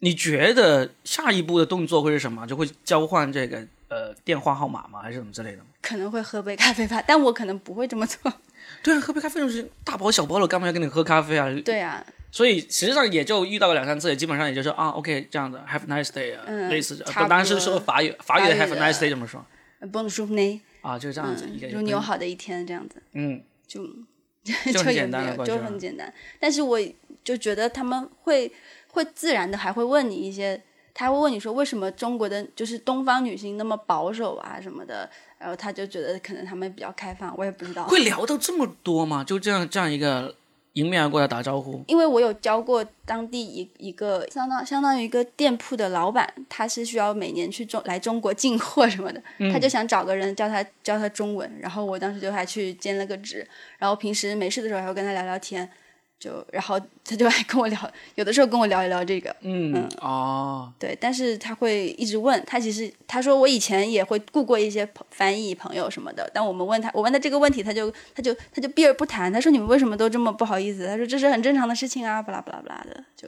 [0.00, 2.46] 你觉得下一步的动作会是什么？
[2.46, 5.00] 就会交换这个呃电话号码吗？
[5.02, 5.62] 还是什么之类的？
[5.80, 8.32] 可能会喝杯咖啡吧，但我可能不会这么做。
[8.84, 11.48] 对啊，喝杯咖啡就是大包小包的，干嘛要跟你喝咖啡啊？
[11.64, 19.44] 对啊，所以实际上也就遇到个两三次，也基本上也就是啊，OK 这样的，Have a nice day，、嗯类似，差不多当然是说法语，法语的 Have a nice day 怎么说
[19.82, 20.98] ，Bonjour 啊？
[20.98, 23.02] 就是这样子，祝你有好的一天，这样子。
[23.12, 23.84] 嗯，就
[24.72, 26.12] 就很也简单没有，就很简单。
[26.40, 26.80] 但是我
[27.22, 28.50] 就觉得他们会
[28.88, 30.60] 会自然的还会问你一些，
[30.94, 37.86] 他会问你说为什么中国的就是东方女性那么保守啊什么的，然后他就觉得可能他们比较开放，我也不知道。
[37.86, 39.22] 会聊到这么多吗？
[39.22, 40.34] 就这样这样一个
[40.74, 53.46] 迎面而过来打招呼，因为我有教过当地一一个相当相当于一个店铺的老板，他是需要每年去中来中国进货什么的，他就想找个人教他教他中文，然后我当时就还去兼了个职，
[53.78, 55.68] 然后平时没事的时候还会跟他聊聊天，
[56.22, 70.86] 就然后他就还跟我聊，有的时候跟我聊一聊这个，嗯哦，对，但是他会一直问他，其实他说我以前也会雇过一些朋翻译朋友什么的，但我们问他，我问他这个问题，他就他就他就避而不谈，他说你们为什么都这么不好意思？
[70.86, 73.26] 他说这是很正常的事情啊，巴拉巴拉巴拉的，就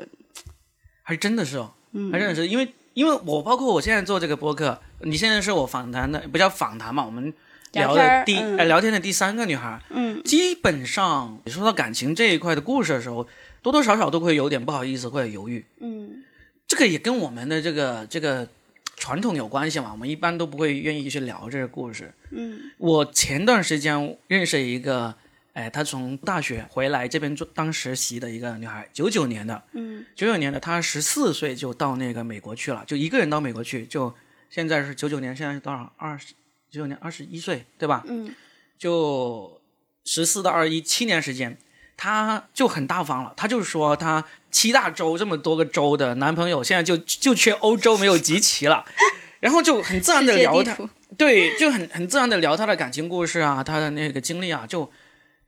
[1.02, 7.34] 还真的是哦，嗯还真的是，因为因为我包括我现在做这个播客，你现在是我访谈的，不叫访谈嘛，我们
[7.74, 8.56] 聊的第、嗯。
[8.56, 13.26] 呃聊天的第三个女孩，嗯，基本上你说到感情这一块的故事的时候，
[13.62, 16.24] 多多少少都会有点不好意思或者犹豫，嗯。
[16.66, 18.48] 这个也跟我们的这个这个
[18.96, 22.12] 传统有关系嘛，我们一般都不会愿意去聊这个故事。
[22.30, 22.58] 嗯。
[22.78, 25.14] 我前段时间认识一个，
[25.52, 30.04] 哎，她从大学回来这边做当实习的一个女孩，九九年的，嗯。
[30.16, 34.12] 九九年的，她十四岁就到那个美国去了，就一个人到美国去，就
[34.48, 35.92] 现在是九九年，现在是多少？
[35.98, 36.32] 二十
[36.74, 38.02] 九九年二十一岁，对吧？
[38.08, 38.34] 嗯
[38.76, 39.60] 就
[40.04, 41.56] 十四到二十一七年时间，
[41.96, 43.32] 她就很大方了。
[43.36, 48.84] 她就是说，她七大洲这么多个州的男朋友，现在就就缺欧洲没有集齐了，
[49.38, 50.76] 然后就很自然的聊她，
[51.16, 54.90] 对，就很很自然的聊她的感情故事啊，她的那个经历啊，就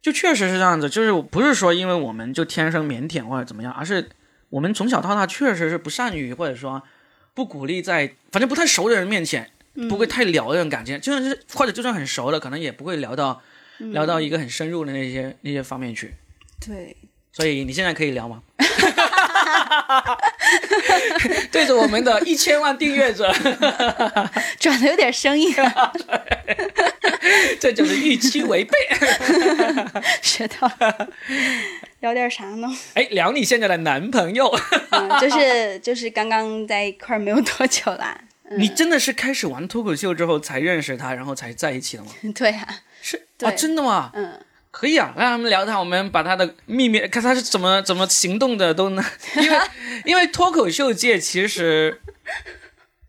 [0.01, 4.09] 就确实是这样子，就是不是说因为我们就天生腼腆或者怎么样，而是
[4.51, 6.81] 我们从小到大确实是不善于或者说
[7.35, 9.51] 不鼓励在反正不太熟的人面前。
[9.89, 13.43] 不会太聊那种感情，就算是或者就算很熟了，可能也不会聊到、
[13.79, 16.15] 聊到一个很深入的那些那些方面去。
[16.65, 16.97] 对，
[17.33, 18.43] 所以你现在可以聊吗？
[21.51, 23.33] 对着我们的一千万订阅者，
[24.61, 25.93] 转的有点生硬了，
[27.61, 28.77] 这就是预期违背。
[30.23, 31.09] 学到了。
[32.01, 32.69] 聊点啥呢？
[32.95, 34.47] 哎，聊你现在的男朋友，
[34.91, 38.21] 嗯，就是就是刚刚在一块儿没有多久啦。
[38.59, 42.11] 你真的是开始玩脱口秀之后才认识他，然后才在一起的吗？
[42.35, 42.67] 对啊，
[43.03, 44.11] 是对哦，真的吗？
[44.15, 44.39] 嗯，
[44.71, 49.05] 可以啊，让他们聊他，我们把他的秘密，看他是怎么怎么行动的都能，
[49.43, 49.59] 因为
[50.05, 52.01] 因为脱口秀界其实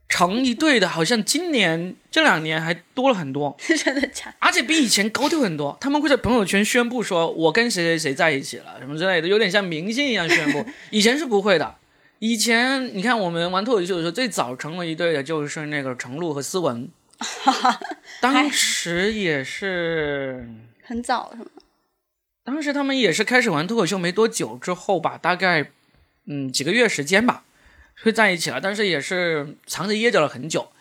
[0.09, 4.33] 成一对的，好像今年这两年还多了很多， 真的假的？
[4.39, 5.77] 而且比以前高调很多。
[5.79, 10.65] 他们会在朋友圈宣布说我跟谁谁谁在一起了，什么之类的，有点像明星一样宣布。
[10.89, 11.75] 以前是不会的。
[12.19, 16.89] 以前你看我们玩脱口秀的时候，最早成为一对的就是那个程璐和思文，
[18.21, 20.47] 当时也是。
[20.83, 21.49] 很早是吗？
[22.43, 25.69] 当时他们也是开始玩脱口秀没多久之后吧，大概
[26.25, 27.43] 嗯几个月时间吧，
[28.03, 30.71] 会在一起了，但是也是藏着掖着了很久，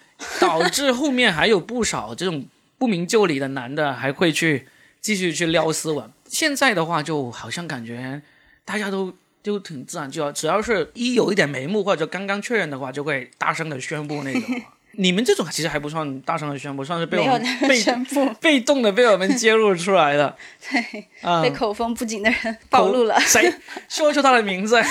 [0.40, 2.46] 导致后面还有不少这种
[2.78, 4.68] 不明就里的男的还会去
[5.00, 6.08] 继续去撩思文。
[6.26, 8.22] 现在的话，就好像感觉
[8.64, 9.12] 大家都
[9.46, 14.42] 就挺自然，就要只要是一有一点眉目或者刚刚确认的话，就会大声的宣布那种。
[14.98, 20.34] 你们这种其实还不算大声的宣布，算是被我们被宣布 被动的被我们揭露出来的。
[20.68, 21.08] 对，
[21.42, 23.20] 被口风不紧的人暴露了。
[23.20, 23.54] 谁
[23.88, 24.82] 说出他的名字？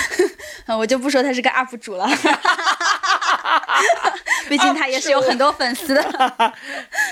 [0.77, 2.07] 我就不说他是个 UP 主了。
[4.47, 6.01] 毕竟他也是有很多粉丝的。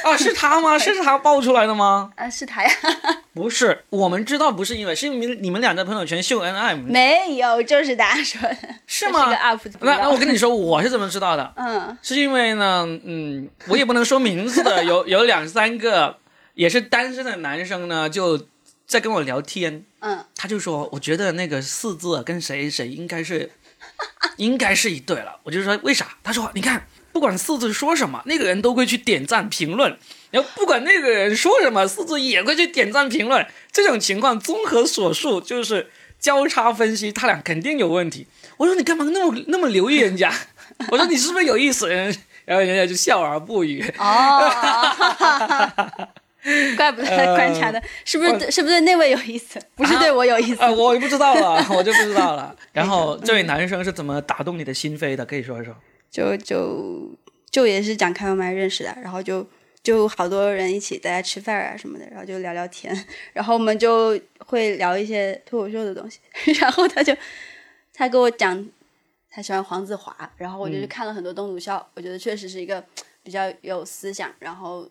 [0.04, 0.80] 啊，是他吗？
[0.80, 2.12] 是他爆出来的吗？
[2.16, 2.70] 啊，是他呀。
[3.34, 6.76] 不是，我们知道不是因为，是因为你们俩在朋友圈秀恩爱。
[6.76, 8.58] 没有，就是大家说的。
[8.86, 9.26] 是吗？
[9.26, 9.78] 是个 UP。
[9.82, 11.54] 那那我跟你说，我是怎么知道的？
[11.58, 16.18] 嗯，是因为呢，嗯，我也不能说名字的， 有有两三个
[16.54, 18.48] 也是单身的男生呢，就
[18.86, 19.84] 在跟我聊天。
[20.00, 23.52] 嗯，他就说，我觉得那个四字跟谁谁应该是。
[24.38, 26.18] 应该是一对了，我就说为啥？
[26.24, 29.98] 他说你看，不管四字说什么，那个人都会去点赞评论，
[30.34, 33.46] 然后不管那个人说什么，四字也会去点赞评论。
[33.72, 38.26] 这种情况综合所述，就是交叉分析，他俩肯定有问题。
[38.58, 40.34] 我说你干嘛那么那么留意人家？
[40.90, 41.88] 我说你是不是有意思？
[42.46, 43.86] 然后人家就笑而不语。
[44.00, 44.50] 哦。
[46.76, 49.58] 怪不得观察的，是不是是不是那位有意思？
[49.76, 52.54] 不是对我有意思，啊我不知道了， 我就不知道了。
[52.74, 55.26] 然后这位男生是怎么打动你的心扉的？
[55.26, 55.74] 可以说一说。
[56.12, 57.10] 就就
[57.50, 59.48] 就也是讲开放麦认识的，然后就
[59.84, 66.20] 就好多人一起大家吃饭啊什么的，然后就聊聊天，然后我们就会聊一些脱口秀的东西。
[66.60, 67.16] 然后他就
[67.94, 68.68] 他给我讲
[69.30, 72.84] 他喜欢黄子华，然后我就去看了很多东鲁笑，我觉得确实是一个
[73.22, 74.90] 比较有思想，然后。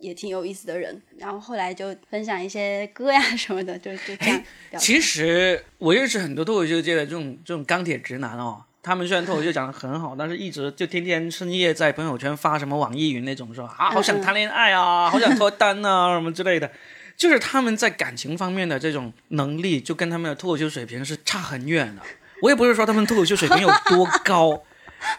[0.00, 4.40] 也挺有意思的人，然后后来就分享一些歌呀 什么的，就就这样。
[4.78, 16.70] 其实我认识很多脱口秀界的这种这种钢铁直男哦，他们虽然脱口秀讲的很好，但是一直就天天深夜在朋友圈发什么网易云那种说啊，好想谈恋爱啊，好想脱单啊什么之类的，
[17.16, 22.02] 就是他们在感情方面的这种能力，就跟他们的脱口秀水平是差很远的。
[22.42, 24.62] 我也不是说他们脱口秀水平有多高，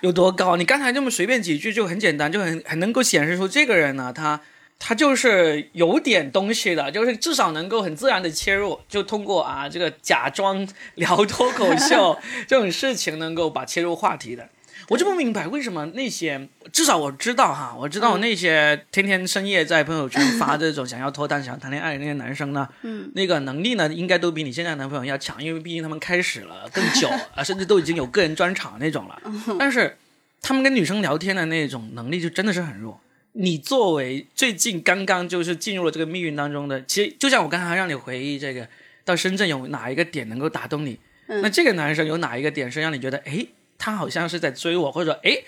[0.01, 4.41] 有多高，你刚才这么随便几句就很简单，就很很能够显示出这个人呢，他。
[4.79, 10.65] 他就是有点东西的，就是至少能够很自然的切入，就通过啊这个假装
[10.95, 14.47] 聊脱口秀这种事情，能够把切入话题的。
[14.87, 29.21] 我就不明白为什么那些，至少我知道哈，我知道那些天天深夜在朋友圈发这种想要脱单、想要谈恋爱的那些男生呢，嗯，那个能力呢，应该都比你现在男朋友要强，因为毕竟他们开始了更久啊，甚至都已经有个人专场那种了。
[29.59, 29.95] 但是
[30.41, 32.99] 他们跟女生聊天的那种能力就真的是很弱。
[33.33, 38.67] 你作为最近刚刚就是进入了这个命运当中的，其实就像我刚才让你回忆这个，
[39.05, 40.99] 到深圳有哪一个点能够打动你？
[41.27, 43.45] 那这个男生有哪一个点是让你觉得，哎，
[43.77, 45.43] 他好像是在追我，或者说，哎，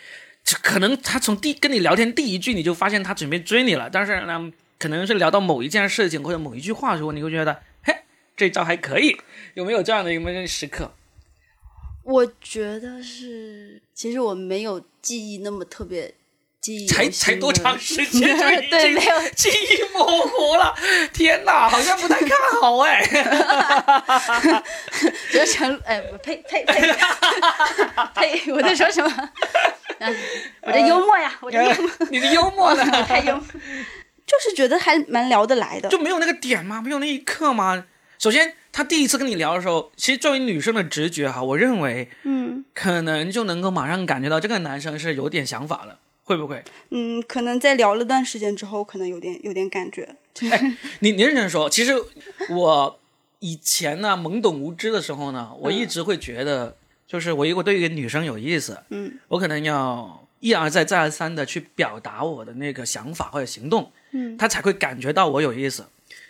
[0.62, 7.96] 可能他从第跟你聊天第一句你就发现他准备追你了，但是呢，可能是聊到某一件事情或者某一句话的时候，你会觉得，嘿，
[8.38, 9.17] 这招还可以，
[9.56, 10.94] 有没有这样的一个时刻？
[12.04, 16.13] 我觉得是，其实我没有记忆那么特别。
[16.88, 19.02] 才才多长时间就已 经
[19.36, 20.76] 记忆模糊了？
[21.12, 22.30] 天哪，好像不太看
[22.62, 23.04] 好哎！
[25.32, 26.95] 觉得成哎，呸呸呸
[28.13, 28.52] 呸！
[28.52, 29.30] 我在说什么？
[30.62, 32.86] 我的幽默呀，我的幽默，你的幽默呢？
[33.08, 33.43] 太幽默，
[34.28, 35.89] 就是觉得还蛮聊得来的。
[35.89, 36.80] 就没有那个点吗？
[36.80, 37.86] 没有那一刻吗？
[38.19, 45.97] 首先，他第一次跟你聊的时候，其实作为女生的直觉哈，我认为，嗯，可能就能够马上感觉到这个男生是有点想法的。
[46.32, 46.63] 会不会？
[46.89, 50.15] 嗯，可能在聊了段时间之后，可能有点有点感觉。
[50.50, 51.94] 哎，你你认真说，其实
[52.50, 53.00] 我
[53.39, 65.86] 以前呢懵懂无知的时候呢，我一直会觉得，就是我如果对一个女生有意思，嗯，我可能要一而再再而三的去表达我的那个想法或者行动，嗯，她才会感觉到我有意思。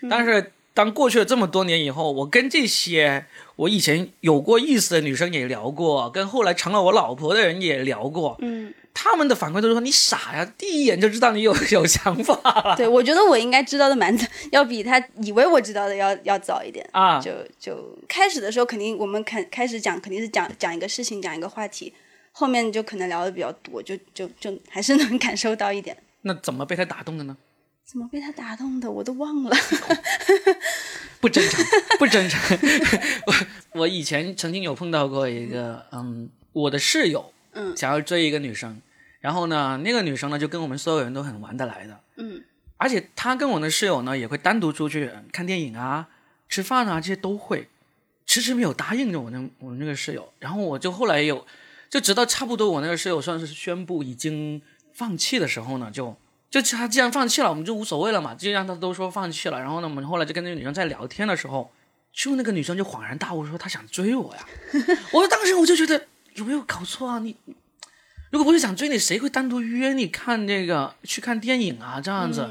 [0.09, 8.73] 但是当过去了这么多年以后，我跟这些我以前有过意思的女生也聊过，跟后来成了我老婆的人也聊过，嗯。
[8.93, 12.33] 他们的反馈都是说你傻呀，第一眼就知道你有 有想法
[12.65, 12.75] 了。
[12.75, 17.17] 对，我觉得我应该知道的蛮早，要比他以为我知道的要要早一点啊。
[17.17, 21.93] 就就开始的时候，肯定我们开开始讲，肯定是讲讲一个事情，讲一个话题，
[22.33, 25.95] 后面就可能聊的比较多，就就就还是能感受到一点。
[26.23, 27.37] 那怎么被他打动的呢？
[27.91, 28.89] 怎么被他打动的？
[28.89, 29.51] 我都忘了。
[31.19, 31.65] 不真诚，
[31.99, 32.39] 不真诚。
[33.27, 37.33] 我我以前曾经有碰到过一个，嗯，我的室友。
[37.53, 38.81] 嗯，想要追一个女生，
[39.19, 42.41] 然后呢，那个女生呢就跟我们所有人都很玩得来的，嗯，
[42.77, 46.07] 而且她跟我的室友呢也会单独出去看电影啊，
[46.47, 47.67] 吃饭啊这些都会，
[48.25, 50.31] 迟迟没有答应着我那我那个室友。
[50.39, 51.45] 然后我就后来有，
[51.89, 54.61] 就直到差不多我那个室友算是宣布已经
[54.93, 56.15] 放弃的时候呢，就
[56.51, 59.59] 就他既然放弃了，我们就无所谓了嘛，就让他都说放弃了。
[59.59, 61.71] 然后呢，我们后来就跟那个女生在聊天的时候，
[62.13, 64.45] 就那个女生就恍然大悟说她想追我呀。
[65.13, 67.19] 我说当时我就觉得有没有搞错啊？
[67.19, 67.37] 你
[68.31, 72.01] 如果不是想追你，谁会单独约你看这个去看电影啊？
[72.01, 72.49] 这样子。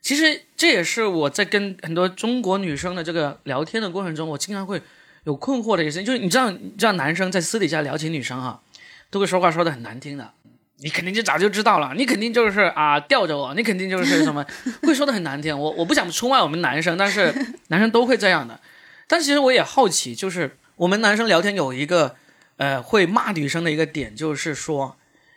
[0.00, 4.80] 其实这也是我在跟很多中国女生的这个聊天的过程中，我经常会
[5.24, 8.62] 有困惑的一个事情，就是你知道，你知道男生在私底下聊起女生哈，
[9.10, 10.32] 都会说话说的很难听的，
[10.80, 14.44] 你肯定就早就知道了，你肯定就是啊吊着我，你肯定就是什么，
[14.82, 15.58] 会说的很难听。
[15.58, 17.34] 我我不想出卖我们男生，但是
[17.68, 18.60] 男生都会这样的。
[19.06, 22.16] 但其实我也好奇，就是我们男生聊天有一个
[22.56, 24.96] 呃会骂女生的一个点，就是说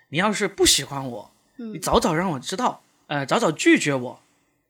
[0.10, 4.22] 你要是不喜欢我，你早早让我知道，呃早早拒绝我。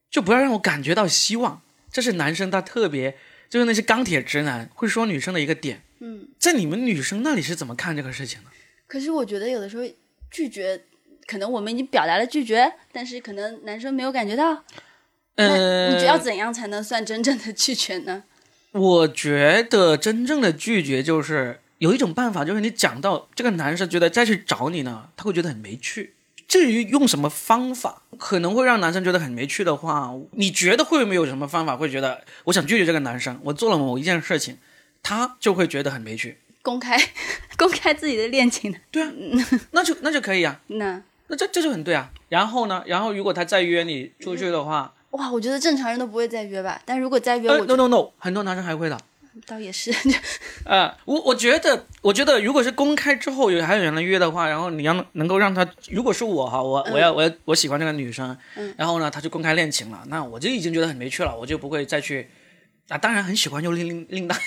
[0.09, 3.17] 就不要让我感觉到希望，这是男生他特别
[3.49, 5.83] 就是那些钢铁直男会说女生的一个点。
[5.99, 8.49] 嗯，在你们女生那里是怎么看这个事情的？
[8.87, 9.83] 可是我觉得有的时候
[10.31, 10.81] 拒绝，
[11.27, 14.63] 可能我们已经表达了拒绝，但是可能男生没有感觉到。
[15.35, 18.23] 嗯，你要怎样才能算真正的拒绝呢？
[18.71, 26.15] 我觉得真正的拒绝就是有一种办法，就是你讲到这个男生觉得再去找你呢，他会觉得很没趣。
[26.47, 34.57] 至于用什么方法可能会让男生觉得很没趣的话，你觉得会不会有什么方法会觉得我想拒绝这个男生，我做了某一件事情，
[35.01, 36.39] 他就会觉得很没趣？
[36.61, 36.97] 公开
[37.57, 39.11] 公开自己的恋情对啊，
[39.71, 40.59] 那就那就可以啊。
[40.67, 42.09] 那那这这就很对啊。
[42.29, 46.81] 然后呢，然后如果他再约你出去的话，哇，我觉得正常人都不会再约吧。
[46.85, 48.97] 但如果再约，我 no no no，很多男生还会的。
[49.47, 49.89] 倒也是，
[50.67, 58.37] 呃，我我觉得，我觉得如果是公开之后有还有人来约的话，然后你要能够让他，如果是我哈，我我要我要我喜欢这个女生，
[58.75, 62.29] 然后呢，他就公开恋情了，那我就已经觉得很没趣了，我就不会再去，
[62.91, 64.37] 啊，当然很喜欢就另另另当，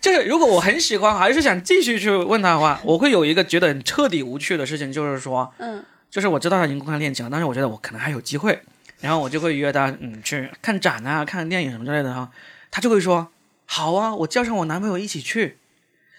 [0.00, 8.62] 就是如果我很喜欢，还是想继续去问他的话，我会有一个觉得很彻底无趣的事情，就是说，嗯，就是我知道他已经公开恋情了，但是我觉得我可能还有机会。
[9.00, 12.30] 然后我就会约他，嗯，去看展啊，看电影什么之类的哈。
[12.70, 13.28] 他就会说，
[13.64, 15.56] 好啊，我叫上我男朋友一起去。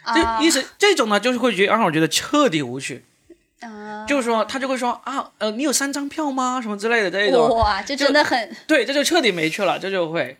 [0.03, 3.05] 这意思这种呢，就是会觉让我觉得彻底无趣。
[3.61, 6.59] 啊，就是说他就会说啊，呃，你有三张票吗？
[6.61, 7.49] 什么之类的这种。
[7.57, 8.55] 哇，这真的很。
[8.67, 10.37] 对，这就彻底没趣了，这就会。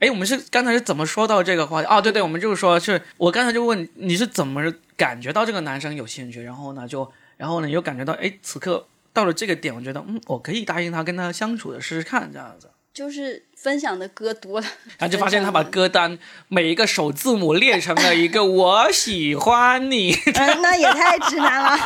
[0.00, 1.86] 哎，我们是刚才是怎么说到这个话题？
[1.88, 8.86] 哦，对对，我们就是说，是我刚才就问你是怎么感觉到这个男生有兴趣，然后呢就， 然后呢又感觉到，哎，此刻。
[9.14, 12.70] 到了这个点，我觉得嗯，我可以答应他跟他相处的试试看，这样子。
[12.94, 14.66] 就是分享的歌多了，
[14.98, 16.18] 然后就发现他把歌单
[16.48, 20.16] 每一个首字母列成了一个 “我喜欢你”，
[20.62, 21.78] 那也太直男了。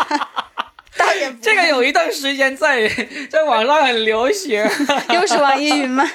[1.41, 2.89] 这个有一段时间在
[3.31, 4.65] 在网上很流行，
[5.13, 6.05] 又是网易云吗？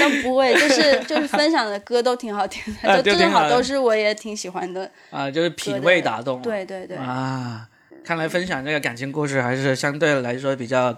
[0.00, 6.40] 都不会，就是就是分享的歌都挺好听的，都正好都是我也挺喜欢的啊，就是品味打动。
[6.40, 7.66] 对对对啊。
[8.02, 10.96] 看来分享这个感情故事还是相对来说比较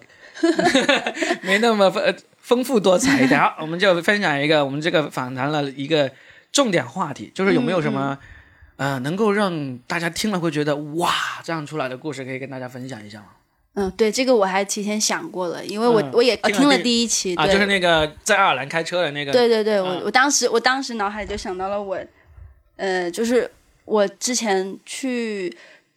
[1.41, 3.41] 没那么丰丰富多彩一点。
[3.41, 6.11] 好，我们就分享一个我们这个访谈了一个
[6.53, 8.19] 重点话题，就是有没有什么
[8.79, 11.13] 呃能够让大家听了会觉得哇
[11.45, 13.27] 这样出来的故事，可以跟大家分享一下吗？
[13.75, 19.31] 嗯，对，这个我还提前想过了，因为我我也听了第一期啊，就是那个在爱尔兰开车的那个。
[19.31, 21.99] 对对对，我我当时我当时脑海里就想到了我，
[22.77, 23.51] 呃，就是
[23.85, 25.55] 我之前去。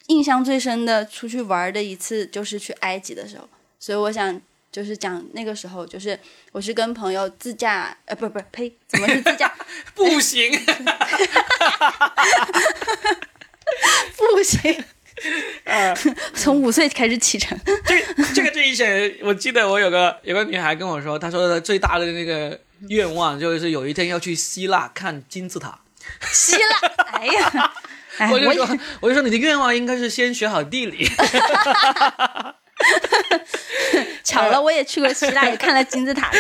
[0.08, 3.48] 印象最深的出去玩的一次就是去埃及的时候，
[3.80, 4.42] 所以我想
[4.72, 6.18] 就是讲那个时候，就是
[6.52, 9.54] 我是跟朋友自驾，呃，不不呸，怎么是自驾？
[9.94, 10.52] 步行，
[14.16, 14.84] 步行，
[15.66, 15.94] 呃，
[16.34, 17.60] 从五岁开始启程。
[17.86, 18.02] 这
[18.34, 25.80] 这个这一前，我记得我有个有个女孩跟我说，她说的最大的那个愿望就是有一天要去希腊看金字塔。
[26.32, 26.80] 希腊，
[27.14, 27.74] 哎呀。
[28.32, 31.10] 我就说，我就说，你的愿望应该是先学好地理。
[34.24, 36.32] 巧了， 我也去过希腊，也看了金字塔，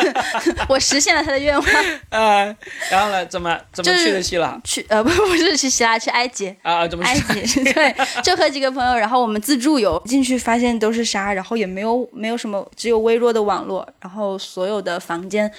[0.68, 1.66] 我实现了他的愿望。
[2.10, 2.56] 呃，
[2.90, 3.24] 然后呢？
[3.26, 4.58] 怎么怎么去的希腊？
[4.64, 6.86] 去呃不不是去希腊，去埃及啊？
[6.88, 7.04] 怎么？
[7.04, 15.52] 埃及对，就和几个朋友，然后我们自助游进去，发现都是沙，然后也没有没有什么，只有微弱的网络，然后所有的房间。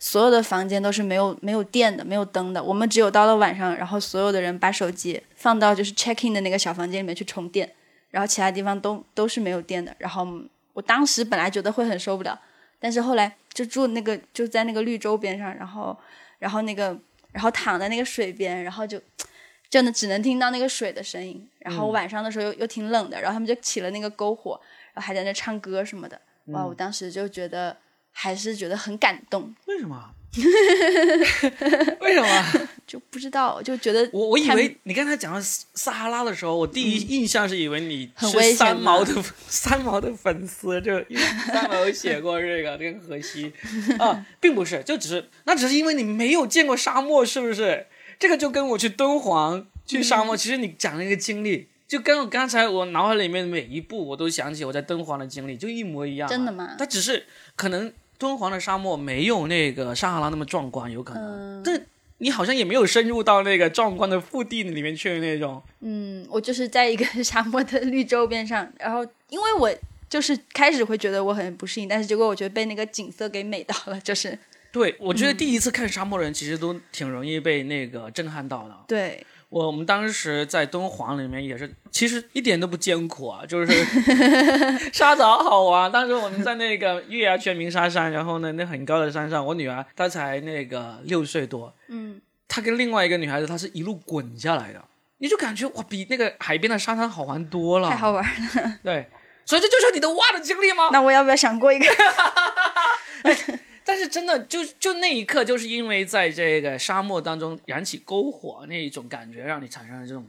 [0.00, 2.62] 所有的房间都是没有没有电的，没有灯的。
[2.62, 7.68] 我们只有到了晚上，然后所有的人把手机放到就是 check in 的那个小房间里面去充电，
[8.10, 9.94] 然后其他地方都都是没有电的。
[9.98, 10.26] 然后
[10.72, 12.40] 我当时本来觉得会很受不了，
[12.78, 15.96] 但是后来就住那个就在那个绿洲边上，然后
[16.38, 16.96] 然后那个
[17.32, 19.00] 然后躺在那个水边，然后就
[19.70, 21.48] 就能只能听到那个水的声音。
[21.58, 24.60] 然后晚上的时候又又挺冷的，然后他们就起了那个篝火，
[24.94, 26.20] 然后还在那唱歌什么的。
[26.46, 27.76] 哇，我当时就觉得。
[28.20, 29.54] 还是觉得很感动。
[29.66, 30.12] 为什么？
[32.00, 32.68] 为什么？
[32.86, 43.52] 就不知道，就觉得我我以为你刚才讲到撒哈拉的时候，我第一印象是以为你是三毛吗的 三毛的粉丝，就因为三毛有写过这个跟荷西
[43.98, 47.86] 啊，并不是，就只是那只是因为你没有见过沙漠，是不是？
[48.18, 56.30] 这个就跟我去敦煌去沙嗯漠，其实你讲了一个经历，就跟我刚才我脑海里面的每一步，我都想起我在敦煌的经历，就一模一样啊。
[56.30, 61.80] 真的吗他只是可能敦煌的沙漠没有那个撒哈拉那么壮观，有可能，嗯但
[62.18, 65.62] 你好像也没有深入到那个壮观的腹地里面去的那种。
[65.80, 69.72] 嗯，我就是在一个沙漠的绿洲边上，然后因为我
[70.10, 74.36] 就是开始会觉得我很不适应，但是结果我觉得被那个景色给美到了，就是
[74.72, 78.76] 对，我嗯觉得第一次看沙漠的人其实都挺容易被那个震撼到的。
[78.88, 83.84] 对，我我们当时在敦煌里面也是，其实一点都不艰苦啊，就是
[84.92, 85.90] 沙子好好玩。
[85.90, 94.84] 当时我们在那个月牙泉鸣沙山，然后呢，那很高的山上，我女儿她才那个六岁多，嗯，她跟另外一个女孩子，她是一路滚下来的，
[95.18, 97.88] 你就感觉哇，比那个海边的沙滩好玩多了。
[97.88, 98.78] 太好玩了。
[98.84, 99.08] 对，
[99.46, 100.90] 所以这就是你的蛙的经历吗？
[100.92, 101.86] 那我要不要想过一个？
[103.88, 110.28] 但是真的就就那一刻，就是因为在这个沙漠当中燃起篝火那一种感觉，让你产生了这种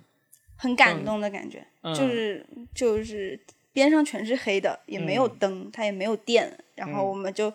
[0.56, 2.08] 很感动的感觉，嗯就。
[2.08, 3.38] 是就是
[3.74, 7.54] 边上全是黑的，也没有灯，它也没有电，然后我们就，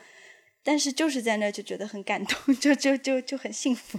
[0.63, 3.99] 但是就是在那就觉得很感动， 就就就就很幸福。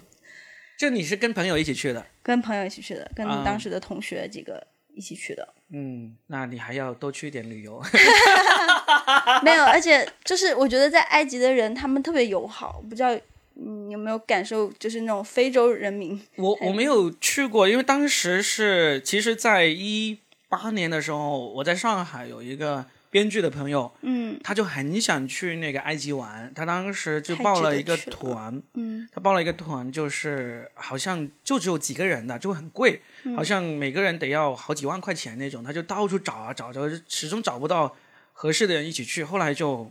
[0.78, 3.41] 就你是跟朋友一起去的，跟朋友一起去的，跟啊。
[3.43, 7.82] 当时的同学几个一起去的，嗯，那你还要多去一点旅游。
[9.43, 13.09] 没有，而且就是我觉得在埃及的人他们特别友好，不知道
[13.55, 22.86] 你有没有感受，就是那种非洲人民， 我我没有去过，因为当时是其实，在一八年的时候，我在上海有一个
[23.16, 24.38] 编剧的朋友，嗯。
[24.43, 29.07] 他就很想去那个埃及玩，他当时就报了一个团，嗯。
[29.09, 33.34] 他报了一个团，就是好像就只有几个人的，就很贵，嗯。
[33.38, 37.95] 好像每个人得要好几万块钱那种，他就到处找啊找，着始终找不到
[38.34, 39.89] 合适的人一起去，后来就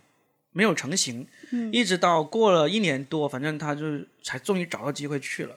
[0.52, 1.72] 没有成型，嗯。
[1.72, 5.56] 一直到过了一年多，反正他就才终于找到机会去了。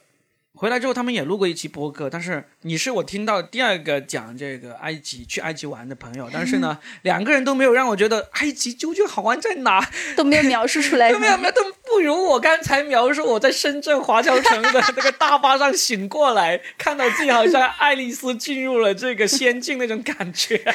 [0.58, 20.58] 回来之后，他们也录过一期播客，但是你是我听到第二个讲这个埃及去埃及玩的朋友，但是呢，两个人都没有让我觉得埃及究竟好玩在哪， 都没有描述出来，都没有没有，都不如我刚才描述我在深圳华侨城的那个大巴上醒过来，看到自己好像爱丽丝进入了这个仙境那种感觉。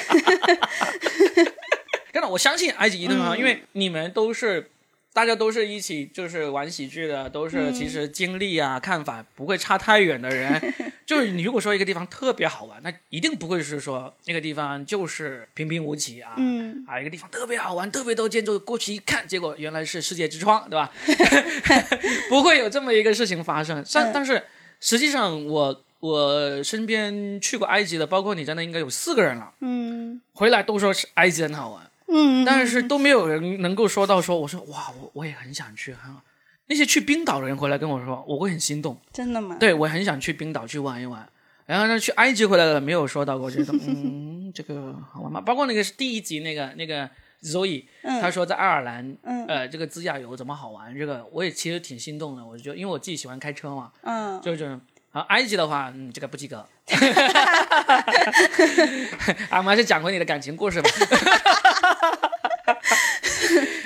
[2.13, 4.69] 真的，我相信埃及一定很好，因为你们都是。
[5.13, 10.73] 大家都是一起就是玩喜剧的，都是其实经历啊、看法不会差太远的人。
[11.05, 20.91] 就是你如果说一个地方特别好玩，那一定不会是说那个地方就是平平无奇啊，嗯啊，一个地方特别好玩，特别多建筑，过去一看，结果原来是世界之窗，对吧？
[22.29, 23.83] 不会有这么一个事情发生。
[23.93, 24.43] 但、嗯但是
[24.79, 36.21] 实际上我，我身边去过埃及的，包括你在内，应该有四个人了，嗯回来都说是埃及很好玩，嗯，但是都没有人能够说到说，我说哇，我我也很想去，很好。
[36.67, 39.57] 那些去冰岛的人回来跟我说，我会很心动，真的吗？
[39.59, 41.27] 对我很想去冰岛去玩一玩。
[41.65, 45.41] 然后呢，去埃及回来了没有说到过，觉得 嗯，这个好玩吗？
[45.41, 47.09] 包括那个是第一集那个那个
[47.41, 50.93] Zoe，、嗯他说在爱尔兰，嗯呃，这个自驾游怎么好玩？
[50.97, 54.79] 这个我也其实挺心动的，我就因为我自己喜欢开车嘛，嗯，就是
[55.11, 56.65] 好埃及的话，嗯，这个不及格。
[59.49, 60.89] 啊，我们还是讲回你的感情故事吧。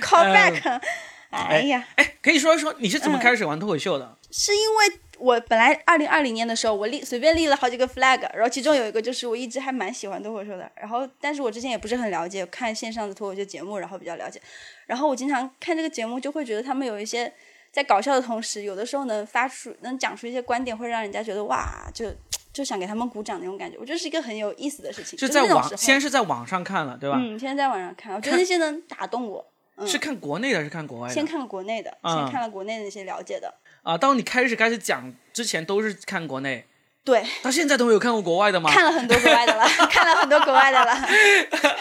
[0.07, 0.81] Call back，
[1.29, 4.17] 哎呀，哎，可以说一说你是怎嗯么开始玩脱口秀的？
[4.31, 14.41] 是因为我本来二零二零年的时候，我立随便立了好几个 flag，然后其中有一个就是我一直还蛮喜欢脱口秀的，然后但是我之前也不是很了解，看线上的脱口秀节目，然后比较了解，
[14.85, 17.33] 然后我经常看这个节目，就会觉得他们有一些
[17.71, 22.13] 在搞笑的同时，有的时候能发出能讲出一些观点，会让人家觉得哇，就
[22.53, 25.17] 就想给他们鼓掌那种感觉，我觉得是一个很有意思的事情。
[25.17, 27.17] 就在网，先是在网上看了，对吧？
[27.19, 29.45] 嗯，现在在网上看，我觉得那些能 打动我。
[29.86, 31.13] 是看国内的，还是看国外的？
[31.13, 33.53] 先看国内的，嗯先看了国内的那些了解的，
[33.84, 36.65] 啊，当你开始开始讲之前都是看国内，
[37.03, 38.69] 对，到现在都没有看过国外的吗？
[38.71, 40.93] 看了很多国外的了， 看了很多国外的了，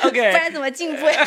[0.04, 1.24] OK，不然怎么进步呀？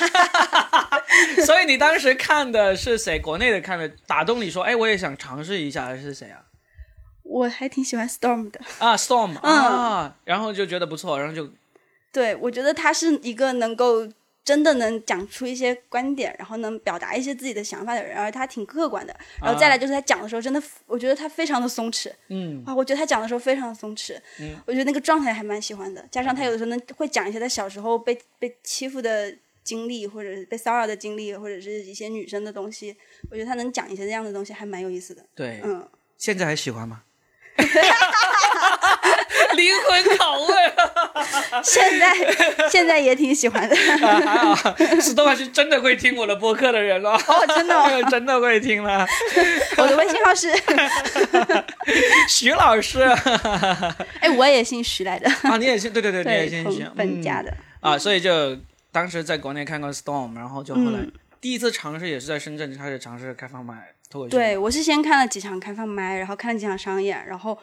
[1.45, 3.20] 所以你当时看的是谁？
[3.20, 6.41] 国内的看的打动你说，哎，我也想尝试一下，还是谁啊？
[7.24, 11.47] 我还挺喜欢 Storm 的，啊，Storm 嗯啊，然后就觉得不错，然后就
[12.11, 14.07] 对我觉得他是一个能够
[14.49, 19.15] 真的能讲出一些观点，然后能表达一些自己的想法的人，而他挺客观的。
[19.39, 26.03] 然后再来就是他讲的时候，真的，我觉得他非常的松弛嗯啊，我觉得他讲的时候非常的松弛，嗯我觉得那个状态还蛮喜欢的。
[26.09, 29.31] 加上他有的时候能会讲一些他小时候被被欺负的
[29.63, 32.97] 经历，或者是被骚扰的经历，或者是一些女生的东西，
[33.29, 35.23] 我觉得他能讲一些这样的东西，还蛮有意思的。
[35.35, 35.87] 对，嗯，
[36.17, 37.03] 现在还喜欢吗？
[39.55, 41.63] 灵魂拷问。
[41.63, 43.75] 现在现在也挺喜欢的。
[43.75, 47.11] 还好，史东还是真的会听我的播客的人了。
[47.11, 49.05] 哦，真的、哦， 真的会听了。
[49.77, 50.51] 我的微信号是
[52.27, 53.01] 徐老师。
[54.19, 55.30] 哎，我也姓徐来的。
[55.43, 55.91] 啊，你也姓？
[55.91, 56.86] 对对对，对，你也姓徐。
[56.95, 57.53] 本家的。
[57.82, 58.57] 啊，所以就
[58.91, 60.99] 当时在国内看过 Storm，然后就后来
[61.39, 64.38] 第一次尝试也是在深圳开始尝试开放麦脱口秀。
[64.38, 67.57] 对，我是先看了几场开放麦，然后看了几场商演，然后。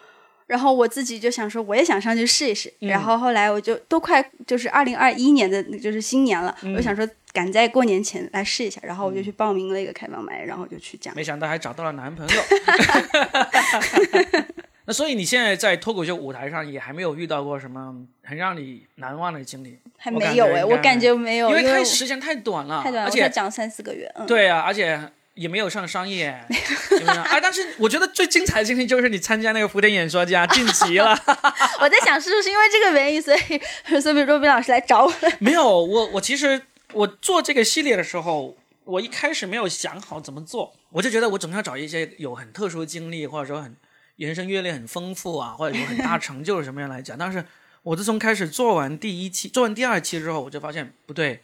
[0.47, 2.73] 然后我自己就想说，我也想上去试一试。
[2.81, 8.81] 然后后来我就都快就是二零二一年的，就是新年了，我想说赶在过年前来试一下。
[8.85, 11.13] 然后我就去报名了一个开放麦，然后就去讲。
[11.17, 12.35] 没想到还找到了男朋友。
[14.89, 17.93] 那所以你现在在脱口秀舞台上也还没有遇到过什么
[18.23, 19.77] 很让你难忘的经历？
[19.97, 24.09] 还没有哎，我感觉没有，因为太时间太短了，太短，而且讲三四个月。
[24.29, 25.11] 对啊，而且。
[25.37, 27.39] 也没有上商业，哎！
[27.41, 31.11] 但是我觉得最精彩的经历就是你参加那个福田演说家 晋级了。
[31.79, 33.41] 我在想是不是因为这个原因，所以
[34.01, 35.13] 所以若冰老师来找我。
[35.39, 36.61] 没有，我我其实
[36.95, 43.77] 我做这个系列的时候，我一开始没有想好怎么做，我就觉得我总要找一些有很特殊经历，或者说很
[44.17, 47.19] 人生阅历很丰富啊，或者有很大成就什么样来讲。
[47.19, 47.45] 但是
[47.83, 51.43] 我自从开始做完第一期、做完第二期之后，我就发现不对。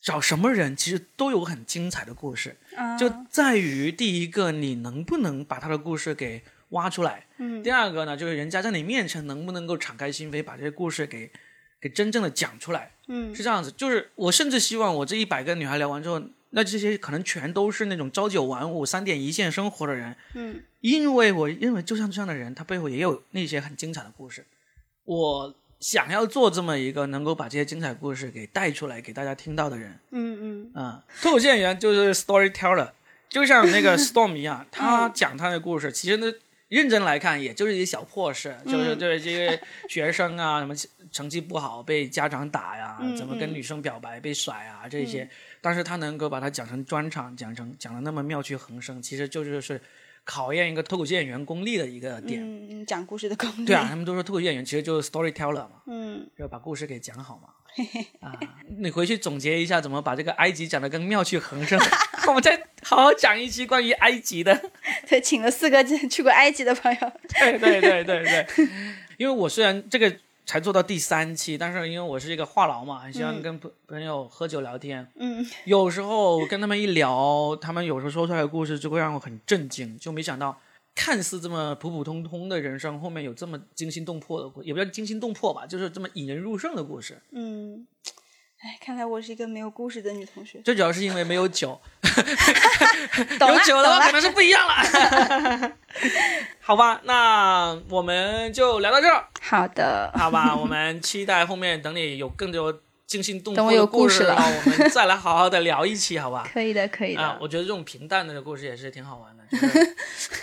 [0.00, 2.56] 找什么人其实都有很精彩的故事，
[2.98, 11.30] 就在于第一个你能不能把他的故事给挖出来，嗯，第二个呢就是人家在你面前能不能够敞开心扉把这些故事给
[11.80, 13.72] 给真正的讲出来，嗯，是这样子。
[13.72, 24.46] 就是我甚至希望我这一百个女孩聊完之后，那这些可能全都是那种朝九晚五、三点一线生活的人，嗯，因为我认为就像这样的人，他背后也有那些很精彩的故事，
[25.04, 25.54] 我。
[25.80, 30.82] 想要做这么一个能够把这些精彩故事给带出来给大家听到的人，嗯嗯。
[30.82, 32.90] 啊，脱口秀演员就是 storyteller，
[33.28, 36.32] 就像那个 Storm 一样，他讲他的故事，其实呢，
[36.68, 40.74] 认真来看，也就是一些小破事，就是对这些学生啊，什么
[41.12, 49.80] 成绩不好被家长打呀，怎么跟女生表白被甩啊这些，但是他能够把它讲成专场，讲成讲的那么妙趣横生，其实就是是。
[50.30, 53.64] 考验一个脱口秀演员功力的一个点，嗯，讲故事的功力。
[53.64, 57.48] 对啊，他们都说脱口秀演员其实就是 storyteller 嘛，嗯，要把故事给讲好嘛。
[58.20, 58.38] 啊，
[58.78, 61.80] 你回去总结一下，怎么把这个埃及讲的更妙趣横生？
[62.28, 64.70] 我们再好好讲一期关于埃及的。
[65.08, 67.12] 对，请了四个去过埃及的朋友。
[67.40, 68.46] 对对对对对，
[69.16, 70.14] 因为我虽然这个。
[70.48, 75.06] 才做到第三期，但是因为我是一个话痨嘛，很喜欢跟朋朋友喝酒聊天。
[75.16, 80.58] 嗯，有时候跟他们一聊，他们有时候说出来的故事就会让我很震惊，就没想到
[80.94, 87.20] 看似这么普普通通的人生，后面有这么惊心动魄的故，也不叫惊心动魄吧，就是这么引人入胜的故事。
[87.32, 87.86] 嗯。
[88.60, 90.60] 哎，看来我是一个没有故事的女同学。
[90.62, 95.72] 最主要是因为没有酒， 有酒的话可能是不一样了。
[96.58, 99.28] 好吧，那我们就聊到这儿。
[99.48, 100.12] 好的。
[100.14, 106.46] 好吧，我们期待后面等你有更多惊心动魄的故事了，我们再来好好的聊一期，好吧？
[106.52, 107.22] 可以的，可以的。
[107.22, 109.38] 啊，我觉得这种平淡的故事也是挺好玩的。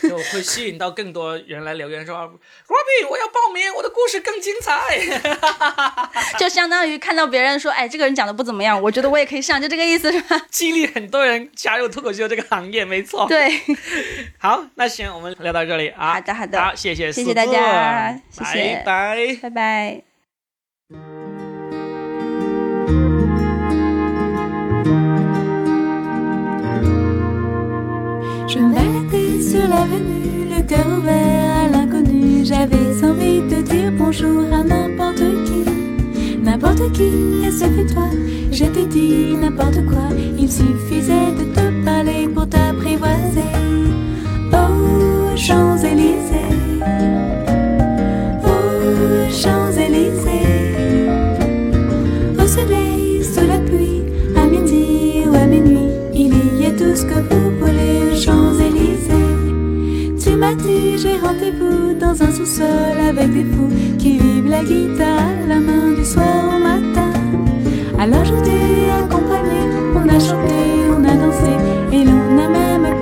[0.02, 5.00] 就 就会吸引到更多人来留言说，Robby，我要报名，我的故事更精彩。
[6.40, 10.36] 就相当于看到别人说，哎，这个人讲的不怎么样，我觉得我也可以上，就这个意思是吧？
[10.50, 13.28] 激励很多人加入脱口秀这个行业，没错。
[13.28, 13.62] 对，
[14.40, 16.16] 好，那行，我们聊到这里啊。
[16.16, 21.35] 好的，好的，好，谢谢，谢谢大家，谢谢，拜拜，拜拜。
[29.68, 32.46] L'avenue, le cœur ouvert à l'inconnu.
[32.46, 37.10] J'avais envie de dire bonjour à n'importe qui, n'importe qui,
[37.46, 38.10] et ce fut toi.
[38.52, 43.52] Je t'ai dit n'importe quoi, il suffisait de te parler pour t'apprivoiser.
[44.54, 46.56] Oh, Champs-Élysées,
[48.44, 51.10] oh, Champs-Élysées,
[52.42, 54.04] au soleil, sous la pluie,
[54.38, 58.45] à midi ou à minuit, il y a tout ce que vous voulez, Champs-Élysées
[60.98, 66.04] j'ai rendez-vous dans un sous-sol avec des fous qui vivent la guitare, la main du
[66.04, 67.12] soir au matin.
[67.98, 69.62] Alors je t'ai accompagné,
[69.96, 70.60] on a chanté,
[70.92, 71.54] on a dansé
[71.94, 72.95] et l'on a même